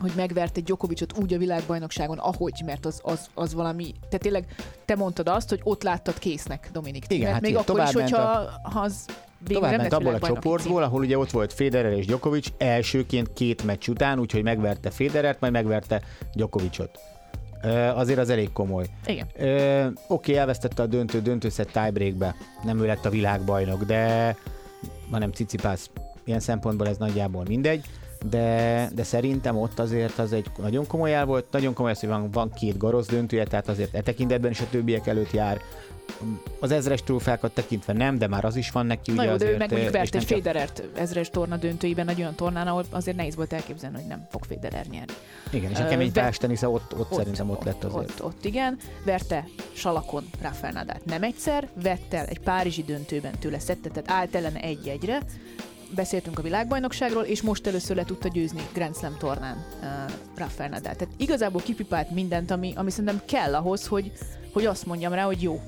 hogy 0.00 0.12
megverte 0.16 0.58
egy 0.58 0.64
Djokovicot 0.64 1.18
úgy 1.18 1.34
a 1.34 1.38
világbajnokságon, 1.38 2.18
ahogy, 2.18 2.62
mert 2.64 2.86
az, 2.86 3.00
az, 3.02 3.30
az 3.34 3.54
valami, 3.54 3.94
te 4.08 4.18
tényleg 4.18 4.44
te 4.84 4.96
mondtad 4.96 5.28
azt, 5.28 5.48
hogy 5.48 5.60
ott 5.62 5.82
láttad 5.82 6.18
késznek 6.18 6.68
Dominik. 6.72 7.04
Igen, 7.08 7.20
mert 7.20 7.32
hát 7.32 7.42
még 7.42 7.56
akkor 7.56 7.80
is, 7.80 7.92
hogyha 7.92 8.22
a... 8.22 8.60
ha 8.62 8.80
az 8.80 9.04
Tovább 9.44 9.76
ment 9.76 9.92
abból 9.92 10.14
a 10.14 10.18
csoportból, 10.18 10.82
ahol 10.82 11.00
ugye 11.00 11.18
ott 11.18 11.30
volt 11.30 11.52
Federer 11.52 11.92
és 11.92 12.06
Djokovic 12.06 12.48
elsőként 12.58 13.32
két 13.32 13.64
meccs 13.64 13.88
után, 13.88 14.18
úgyhogy 14.18 14.42
megverte 14.42 14.90
Federert, 14.90 15.40
majd 15.40 15.52
megverte 15.52 16.02
Djokovicot. 16.34 16.98
Azért 17.94 18.18
az 18.18 18.30
elég 18.30 18.52
komoly. 18.52 18.86
Igen. 19.06 19.26
Uh, 19.38 19.92
Oké, 20.08 20.34
elvesztette 20.34 20.82
a 20.82 20.86
döntő, 20.86 21.20
döntőszett 21.20 21.70
tiebreakbe. 21.70 22.34
Nem 22.64 22.80
ő 22.80 22.86
lett 22.86 23.04
a 23.04 23.10
világbajnok, 23.10 23.84
de 23.84 24.36
hanem 25.10 25.32
Cicipász. 25.32 25.90
Ilyen 26.24 26.40
szempontból 26.40 26.88
ez 26.88 26.96
nagyjából 26.96 27.44
mindegy. 27.48 27.84
De, 28.24 28.88
de 28.94 29.02
szerintem 29.02 29.56
ott 29.56 29.78
azért 29.78 30.18
az 30.18 30.32
egy 30.32 30.46
nagyon 30.58 30.86
komoly 30.86 31.14
el 31.14 31.24
volt, 31.26 31.44
nagyon 31.50 31.74
komoly 31.74 31.90
az, 31.90 32.00
hogy 32.00 32.08
van, 32.08 32.30
van 32.30 32.52
két 32.52 32.78
garosz 32.78 33.06
döntője, 33.06 33.44
tehát 33.44 33.68
azért 33.68 33.94
e 33.94 34.00
tekintetben 34.00 34.50
is 34.50 34.60
a 34.60 34.68
többiek 34.70 35.06
előtt 35.06 35.30
jár 35.30 35.60
az 36.58 36.70
ezres 36.70 37.02
trófákat 37.02 37.52
tekintve 37.52 37.92
nem, 37.92 38.18
de 38.18 38.26
már 38.26 38.44
az 38.44 38.56
is 38.56 38.70
van 38.70 38.86
neki. 38.86 39.12
Na 39.12 39.24
jó, 39.24 39.36
de 39.36 39.50
ő 39.50 39.56
meg 39.56 39.70
mondjuk 39.70 39.92
vert 39.92 40.14
egy 40.14 40.24
Federert 40.24 40.82
ezres 40.94 41.30
torna 41.30 41.56
döntőiben 41.56 42.08
egy 42.08 42.18
olyan 42.18 42.34
tornán, 42.34 42.66
ahol 42.66 42.84
azért 42.90 43.16
nehéz 43.16 43.36
volt 43.36 43.52
elképzelni, 43.52 43.96
hogy 43.96 44.06
nem 44.06 44.26
fog 44.30 44.44
Federer 44.44 44.86
nyerni. 44.86 45.12
Igen, 45.52 45.70
és 45.70 45.78
a 45.78 45.86
kemény 45.86 46.12
uh, 46.16 46.30
tenisze 46.30 46.68
ott, 46.68 46.94
ott, 46.94 47.10
ott, 47.10 47.18
szerintem 47.18 47.50
ott, 47.50 47.58
ott 47.58 47.64
lett 47.64 47.84
azért. 47.84 48.10
Ott, 48.10 48.24
ott, 48.24 48.44
igen, 48.44 48.78
verte 49.04 49.44
salakon 49.72 50.24
Rafael 50.42 50.72
Nadát 50.72 51.04
nem 51.04 51.22
egyszer, 51.22 51.68
vett 51.82 52.14
el 52.14 52.26
egy 52.26 52.40
párizsi 52.40 52.82
döntőben 52.82 53.32
tőle 53.38 53.58
szettet, 53.58 53.92
tehát 53.92 54.10
állt 54.10 54.34
ellene 54.34 54.60
egy-egyre, 54.60 55.22
beszéltünk 55.94 56.38
a 56.38 56.42
világbajnokságról, 56.42 57.22
és 57.22 57.42
most 57.42 57.66
először 57.66 57.96
le 57.96 58.04
tudta 58.04 58.28
győzni 58.28 58.60
Grand 58.74 58.96
Slam 58.96 59.16
tornán 59.18 59.56
uh, 59.56 59.86
Rafael 60.36 60.68
Nadal. 60.68 60.94
Tehát 60.94 61.14
igazából 61.16 61.60
kipipált 61.60 62.10
mindent, 62.10 62.50
ami, 62.50 62.72
ami 62.76 62.90
szerintem 62.90 63.20
kell 63.24 63.54
ahhoz, 63.54 63.86
hogy, 63.86 64.12
hogy 64.52 64.66
azt 64.66 64.86
mondjam 64.86 65.12
rá, 65.12 65.24
hogy 65.24 65.42
jó, 65.42 65.60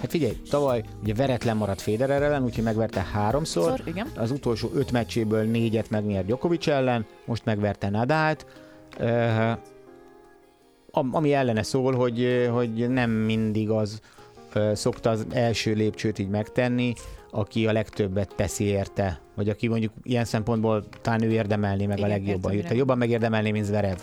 Hát 0.00 0.10
figyelj, 0.10 0.36
tavaly 0.50 0.84
ugye 1.02 1.14
veretlen 1.14 1.56
maradt 1.56 1.80
Federer 1.80 2.22
ellen, 2.22 2.44
úgyhogy 2.44 2.64
megverte 2.64 3.06
háromszor. 3.12 3.76
Szor, 3.76 3.88
igen. 3.88 4.06
Az 4.16 4.30
utolsó 4.30 4.70
öt 4.74 4.92
meccséből 4.92 5.44
négyet 5.44 5.90
megnyert 5.90 6.26
Djokovic 6.26 6.66
ellen, 6.66 7.06
most 7.24 7.44
megverte 7.44 7.90
Nadált. 7.90 8.46
Uh, 9.00 9.50
ami 10.90 11.32
ellene 11.32 11.62
szól, 11.62 11.94
hogy, 11.94 12.48
hogy 12.52 12.88
nem 12.88 13.10
mindig 13.10 13.70
az 13.70 14.00
uh, 14.54 14.72
szokta 14.72 15.10
az 15.10 15.26
első 15.30 15.72
lépcsőt 15.72 16.18
így 16.18 16.28
megtenni, 16.28 16.94
aki 17.34 17.66
a 17.66 17.72
legtöbbet 17.72 18.34
teszi 18.34 18.64
érte, 18.64 19.20
vagy 19.34 19.48
aki 19.48 19.68
mondjuk 19.68 19.92
ilyen 20.02 20.24
szempontból 20.24 20.84
talán 21.00 21.22
ő 21.22 21.30
érdemelni 21.30 21.86
meg 21.86 21.98
Igen, 21.98 22.10
a 22.10 22.12
legjobban. 22.12 22.52
Értem, 22.52 22.76
jobban 22.76 22.98
megérdemelni, 22.98 23.50
mint 23.50 23.64
Zverev. 23.64 23.98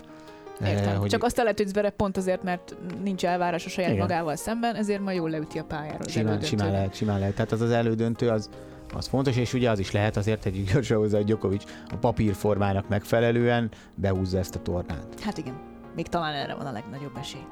Értem. 0.66 0.98
Hogy... 1.00 1.10
Csak 1.10 1.24
azt 1.24 1.38
lehet, 1.38 1.58
hogy 1.58 1.68
Zverev 1.68 1.92
pont 1.92 2.18
azért, 2.18 2.44
mert 2.44 2.76
nincs 3.04 3.26
elvárás 3.26 3.66
a 3.66 3.70
saját 3.70 3.90
Igen. 3.92 4.02
magával 4.02 4.36
szemben, 4.36 4.76
ezért 4.76 5.02
ma 5.02 5.12
jól 5.12 5.30
leüti 5.30 5.60
a 5.60 5.64
pályára. 5.64 6.08
Simán, 6.08 6.42
simán 6.42 6.72
lehet, 6.72 6.96
simán 6.96 7.20
lehet. 7.20 7.36
Tehát 7.36 7.52
az 7.52 7.62
az 7.62 7.72
elődöntő 7.72 8.30
az, 8.30 8.50
az 8.94 9.08
fontos, 9.08 9.38
és 9.38 9.54
ugye 9.54 9.70
az 9.70 9.80
is 9.80 9.92
lehet 9.92 10.18
azért 10.18 10.46
egy 10.46 10.64
gyorsan 10.74 10.98
hozzá, 10.98 11.18
hogy 11.18 11.26
Djokovic 11.26 11.64
a 11.92 11.96
papírformának 11.96 12.90
megfelelően 12.90 13.72
behúzza 13.96 14.38
ezt 14.38 14.56
a 14.56 14.62
tornát. 14.62 15.08
Hát 15.22 15.38
igen, 15.38 15.60
még 15.96 16.08
talán 16.08 16.34
erre 16.34 16.56
van 16.56 16.66
a 16.66 16.72
legnagyobb 16.72 17.18
esély. 17.20 17.46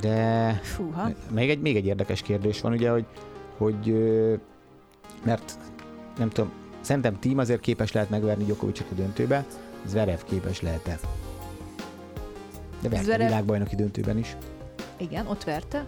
De 0.00 0.52
Fúha. 0.62 1.10
Még, 1.30 1.50
egy, 1.50 1.60
még 1.60 1.76
egy 1.76 1.86
érdekes 1.86 2.22
kérdés 2.22 2.60
van, 2.60 2.72
ugye, 2.72 2.90
hogy, 2.90 3.04
hogy 3.56 3.94
mert 5.24 5.58
nem 6.18 6.28
tudom, 6.28 6.52
szerintem 6.80 7.18
Team 7.18 7.38
azért 7.38 7.60
képes 7.60 7.92
lehet 7.92 8.10
megverni 8.10 8.44
Djokovicot 8.44 8.86
a 8.90 8.94
döntőbe, 8.94 9.44
Zverev 9.86 10.20
képes 10.24 10.60
lehet-e? 10.60 10.98
De 12.80 12.88
verte 12.88 13.04
Zverev... 13.04 13.26
világbajnoki 13.26 13.74
döntőben 13.74 14.18
is. 14.18 14.36
Igen, 14.96 15.26
ott 15.26 15.44
verte. 15.44 15.86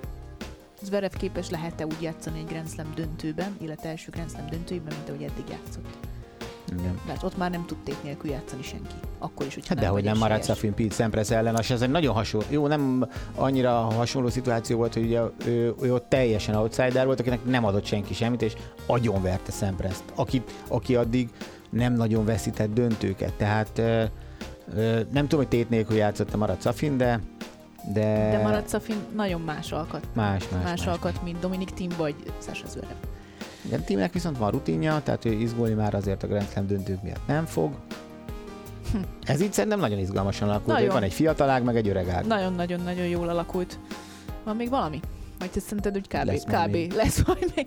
Zverev 0.83 1.13
képes 1.13 1.51
lehet-e 1.51 1.87
úgy 1.87 2.03
játszani 2.03 2.39
egy 2.39 2.47
Grand 2.47 2.69
Slam 2.69 2.93
döntőben, 2.95 3.57
illetve 3.61 3.89
első 3.89 4.11
Grand 4.11 4.31
Slam 4.31 4.47
döntőben, 4.47 4.95
mint 4.97 5.09
ahogy 5.09 5.23
eddig 5.23 5.45
játszott? 5.51 6.12
Igen. 6.79 7.01
Mert 7.07 7.23
ott 7.23 7.37
már 7.37 7.51
nem 7.51 7.65
tud 7.67 7.77
tét 7.85 8.03
nélkül 8.03 8.31
játszani 8.31 8.63
senki. 8.63 8.95
Akkor 9.19 9.47
is, 9.47 9.55
hogyha 9.55 9.69
hát 9.69 9.79
nem 9.79 9.87
Dehogy 9.87 10.05
nem 10.05 10.19
maradt 10.19 10.45
Safin 10.45 10.75
Pete 10.75 10.95
Sampras 10.95 11.31
ellen, 11.31 11.57
és 11.61 11.71
ez 11.71 11.83
egy 11.83 11.91
nagyon 11.91 12.15
hasonló, 12.15 12.47
jó, 12.51 12.67
nem 12.67 13.09
annyira 13.35 13.73
hasonló 13.73 14.29
szituáció 14.29 14.77
volt, 14.77 14.95
hogy 14.95 15.03
ugye 15.03 15.21
ő, 15.47 15.75
ő 15.83 15.95
ott 15.95 16.09
teljesen 16.09 16.55
outsider 16.55 17.07
volt, 17.07 17.21
akinek 17.21 17.45
nem 17.45 17.65
adott 17.65 17.85
senki 17.85 18.15
semmit, 18.15 18.43
és 18.43 18.53
agyonverte 18.87 19.53
Sampras-t, 19.53 20.05
aki, 20.15 20.43
aki 20.69 20.97
addig 20.97 21.29
nem 21.71 21.93
nagyon 21.95 22.25
veszített 22.25 22.73
döntőket. 22.73 23.33
Tehát 23.33 23.77
nem 25.13 25.23
tudom, 25.23 25.39
hogy 25.39 25.49
tét 25.49 25.71
nélkül 25.71 25.97
játszott 25.97 26.35
a 26.35 26.37
Marat 26.37 26.63
Safin, 26.63 26.97
de 26.97 27.21
de... 27.93 28.31
De 28.31 28.43
Marat 28.43 28.69
Safin 28.69 28.97
nagyon 29.15 29.41
más 29.41 29.73
alkat. 29.73 30.07
Más, 30.13 30.49
más, 30.49 30.63
más, 30.63 30.65
más 30.65 30.87
alkat, 30.87 31.13
más. 31.13 31.23
mint 31.25 31.39
Dominik 31.41 31.71
Tim 31.71 31.91
vagy 31.97 32.15
Sasha 32.39 32.67
Zverev. 32.67 32.97
Igen, 33.65 33.85
Timnek 33.85 34.13
viszont 34.13 34.39
van 34.39 34.51
rutinja, 34.51 35.01
tehát 35.05 35.25
ő 35.25 35.33
izgulni 35.33 35.75
már 35.75 35.95
azért 35.95 36.23
a 36.23 36.27
Grand 36.27 36.49
Slam 36.49 36.67
döntők 36.67 37.03
miatt 37.03 37.27
nem 37.27 37.45
fog. 37.45 37.73
Hm. 38.93 38.99
Ez 39.25 39.41
így 39.41 39.53
szerintem 39.53 39.81
nagyon 39.81 39.99
izgalmasan 39.99 40.49
alakult, 40.49 40.77
nagyon. 40.77 40.93
van 40.93 41.03
egy 41.03 41.13
fiatalág, 41.13 41.63
meg 41.63 41.77
egy 41.77 41.89
öreg 41.89 42.09
ág. 42.09 42.27
Nagyon-nagyon-nagyon 42.27 43.07
jól 43.07 43.29
alakult. 43.29 43.79
Van 44.45 44.57
még 44.57 44.69
valami? 44.69 45.01
Vagy 45.43 45.51
te 45.51 45.61
szerinted, 45.61 45.93
hogy 45.93 46.09
kb. 46.09 46.27
Lesz 46.27 46.45
kb. 46.45 46.71
Még. 46.71 46.93
lesz 46.93 47.27
majd 47.27 47.53
még. 47.55 47.67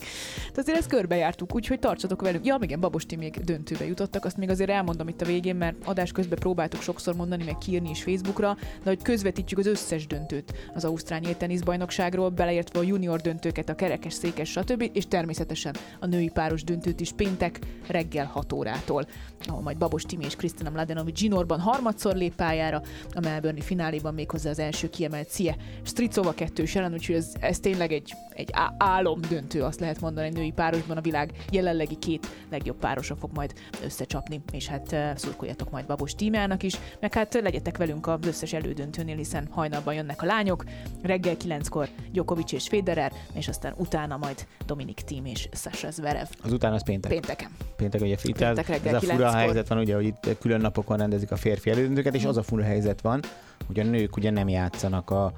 De 0.54 0.60
azért 0.60 0.78
ezt 0.78 0.88
körbejártuk, 0.88 1.54
úgyhogy 1.54 1.78
tartsatok 1.78 2.22
velünk. 2.22 2.46
Ja, 2.46 2.58
igen, 2.60 2.80
Babos 2.80 3.04
még 3.18 3.44
döntőbe 3.44 3.86
jutottak, 3.86 4.24
azt 4.24 4.36
még 4.36 4.50
azért 4.50 4.70
elmondom 4.70 5.08
itt 5.08 5.20
a 5.20 5.24
végén, 5.24 5.56
mert 5.56 5.76
adás 5.84 6.12
közben 6.12 6.38
próbáltuk 6.38 6.82
sokszor 6.82 7.14
mondani, 7.14 7.44
meg 7.44 7.58
kiírni 7.58 7.90
is 7.90 8.02
Facebookra, 8.02 8.56
de 8.82 8.90
hogy 8.90 9.02
közvetítjük 9.02 9.58
az 9.58 9.66
összes 9.66 10.06
döntőt 10.06 10.52
az 10.74 10.84
Ausztrál 10.84 11.36
teniszbajnokságról, 11.36 12.28
beleértve 12.28 12.78
a 12.78 12.82
junior 12.82 13.20
döntőket, 13.20 13.68
a 13.68 13.74
kerekes, 13.74 14.12
székes, 14.12 14.50
stb. 14.50 14.90
és 14.92 15.06
természetesen 15.08 15.74
a 16.00 16.06
női 16.06 16.28
páros 16.28 16.64
döntőt 16.64 17.00
is 17.00 17.12
péntek 17.12 17.58
reggel 17.86 18.26
6 18.26 18.52
órától 18.52 19.06
ahol 19.46 19.62
majd 19.62 19.78
Babos 19.78 20.02
Timi 20.02 20.24
és 20.24 20.36
Krisztina 20.36 20.70
Mladenovic 20.70 21.20
Ginorban 21.20 21.60
harmadszor 21.60 22.14
lép 22.14 22.34
pályára, 22.34 22.82
a 23.14 23.20
Melbourne 23.20 23.60
fináléban 23.60 24.14
méghozzá 24.14 24.50
az 24.50 24.58
első 24.58 24.90
kiemelt 24.90 25.28
Cie 25.28 25.56
Stricova 25.82 26.32
kettős 26.32 26.74
ellen, 26.74 26.92
úgyhogy 26.92 27.14
ez, 27.14 27.32
ez 27.40 27.60
tényleg 27.60 27.92
egy, 27.92 28.14
egy 28.34 28.50
álom 28.78 29.20
döntő, 29.28 29.62
azt 29.62 29.80
lehet 29.80 30.00
mondani, 30.00 30.26
egy 30.26 30.34
női 30.34 30.52
párosban 30.52 30.96
a 30.96 31.00
világ 31.00 31.32
jelenlegi 31.50 31.96
két 31.96 32.26
legjobb 32.50 32.76
párosa 32.76 33.16
fog 33.16 33.30
majd 33.34 33.52
összecsapni, 33.84 34.42
és 34.52 34.66
hát 34.66 34.96
szurkoljatok 35.16 35.70
majd 35.70 35.86
Babos 35.86 36.14
Tímának 36.14 36.62
is, 36.62 36.78
meg 37.00 37.14
hát 37.14 37.34
legyetek 37.34 37.76
velünk 37.76 38.06
az 38.06 38.26
összes 38.26 38.52
elődöntőnél, 38.52 39.16
hiszen 39.16 39.48
hajnalban 39.50 39.94
jönnek 39.94 40.22
a 40.22 40.26
lányok, 40.26 40.64
reggel 41.02 41.36
kilenckor 41.36 41.88
Djokovic 42.12 42.52
és 42.52 42.68
Federer, 42.68 43.12
és 43.32 43.48
aztán 43.48 43.74
utána 43.76 44.16
majd 44.16 44.46
Dominik 44.66 45.00
Tím 45.00 45.24
és 45.24 45.48
Sasha 45.52 45.90
Zverev. 45.90 46.26
Az 46.42 46.52
utána 46.52 46.74
az 46.74 46.84
péntek. 46.84 47.10
Pénteken. 47.10 47.50
Péntek, 47.76 48.00
ugye 48.00 48.16
Péntek 48.22 48.66
reggel 48.66 48.94
ez 48.94 49.02
a 49.02 49.06
fura 49.06 49.25
helyzet 49.30 49.68
van, 49.68 49.78
ugye, 49.78 49.94
hogy 49.94 50.04
itt 50.04 50.36
külön 50.40 50.60
napokon 50.60 50.96
rendezik 50.96 51.30
a 51.30 51.36
férfi 51.36 51.70
elődöntőket, 51.70 52.14
és 52.14 52.24
az 52.24 52.36
a 52.36 52.42
fura 52.42 52.62
helyzet 52.62 53.00
van, 53.00 53.20
hogy 53.66 53.80
a 53.80 53.84
nők 53.84 54.16
ugye 54.16 54.30
nem 54.30 54.48
játszanak 54.48 55.10
a, 55.10 55.32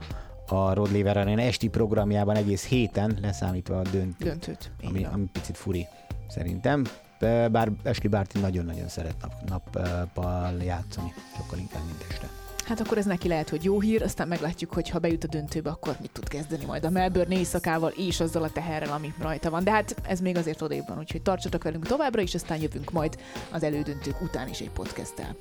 a 0.48 0.72
Rod 0.74 1.07
Arena 1.07 1.40
esti 1.40 1.68
programjában 1.68 2.37
egész 2.37 2.66
héten, 2.66 3.18
leszámítva 3.22 3.79
a 3.79 3.83
döntőt, 3.83 4.29
döntőt. 4.29 4.70
ami, 4.83 5.05
ami 5.05 5.24
picit 5.33 5.57
furi 5.57 5.87
szerintem. 6.29 6.85
Bár 7.51 7.70
Ashley 7.85 8.11
Barty 8.11 8.38
nagyon-nagyon 8.38 8.88
szeret 8.88 9.14
nap, 9.20 9.74
nappal 9.74 10.62
játszani, 10.62 11.12
sokkal 11.37 11.59
inkább, 11.59 11.83
mint 11.85 12.05
este. 12.11 12.47
Hát 12.68 12.81
akkor 12.81 12.98
ez 12.98 13.04
neki 13.04 13.28
lehet, 13.28 13.48
hogy 13.48 13.64
jó 13.64 13.81
hír, 13.81 14.02
aztán 14.02 14.28
meglátjuk, 14.28 14.72
hogy 14.72 14.88
ha 14.88 14.98
bejut 14.98 15.24
a 15.24 15.26
döntőbe, 15.26 15.70
akkor 15.70 15.96
mit 16.00 16.11
tud 16.12 16.28
kezdeni 16.28 16.64
majd 16.64 16.85
a 16.85 16.90
Melbourne 16.90 17.37
éjszakával 17.37 17.92
és 17.96 18.20
azzal 18.20 18.42
a 18.42 18.50
teherrel, 18.50 18.92
ami 18.92 19.14
rajta 19.20 19.50
van. 19.50 19.64
De 19.64 19.70
hát 19.70 19.94
ez 20.02 20.20
még 20.20 20.37
azért 20.37 20.62
odébb 20.62 20.88
van, 20.88 20.98
úgyhogy 20.98 21.22
tartsatok 21.22 21.62
velünk 21.62 21.87
továbbra, 21.87 22.22
és 22.22 22.35
aztán 22.35 22.61
jövünk 22.61 22.90
majd 22.90 23.18
az 23.50 23.62
elődöntők 23.62 24.20
után 24.20 24.48
is 24.48 24.61
egy 24.61 24.70
podcasttel. 24.70 25.37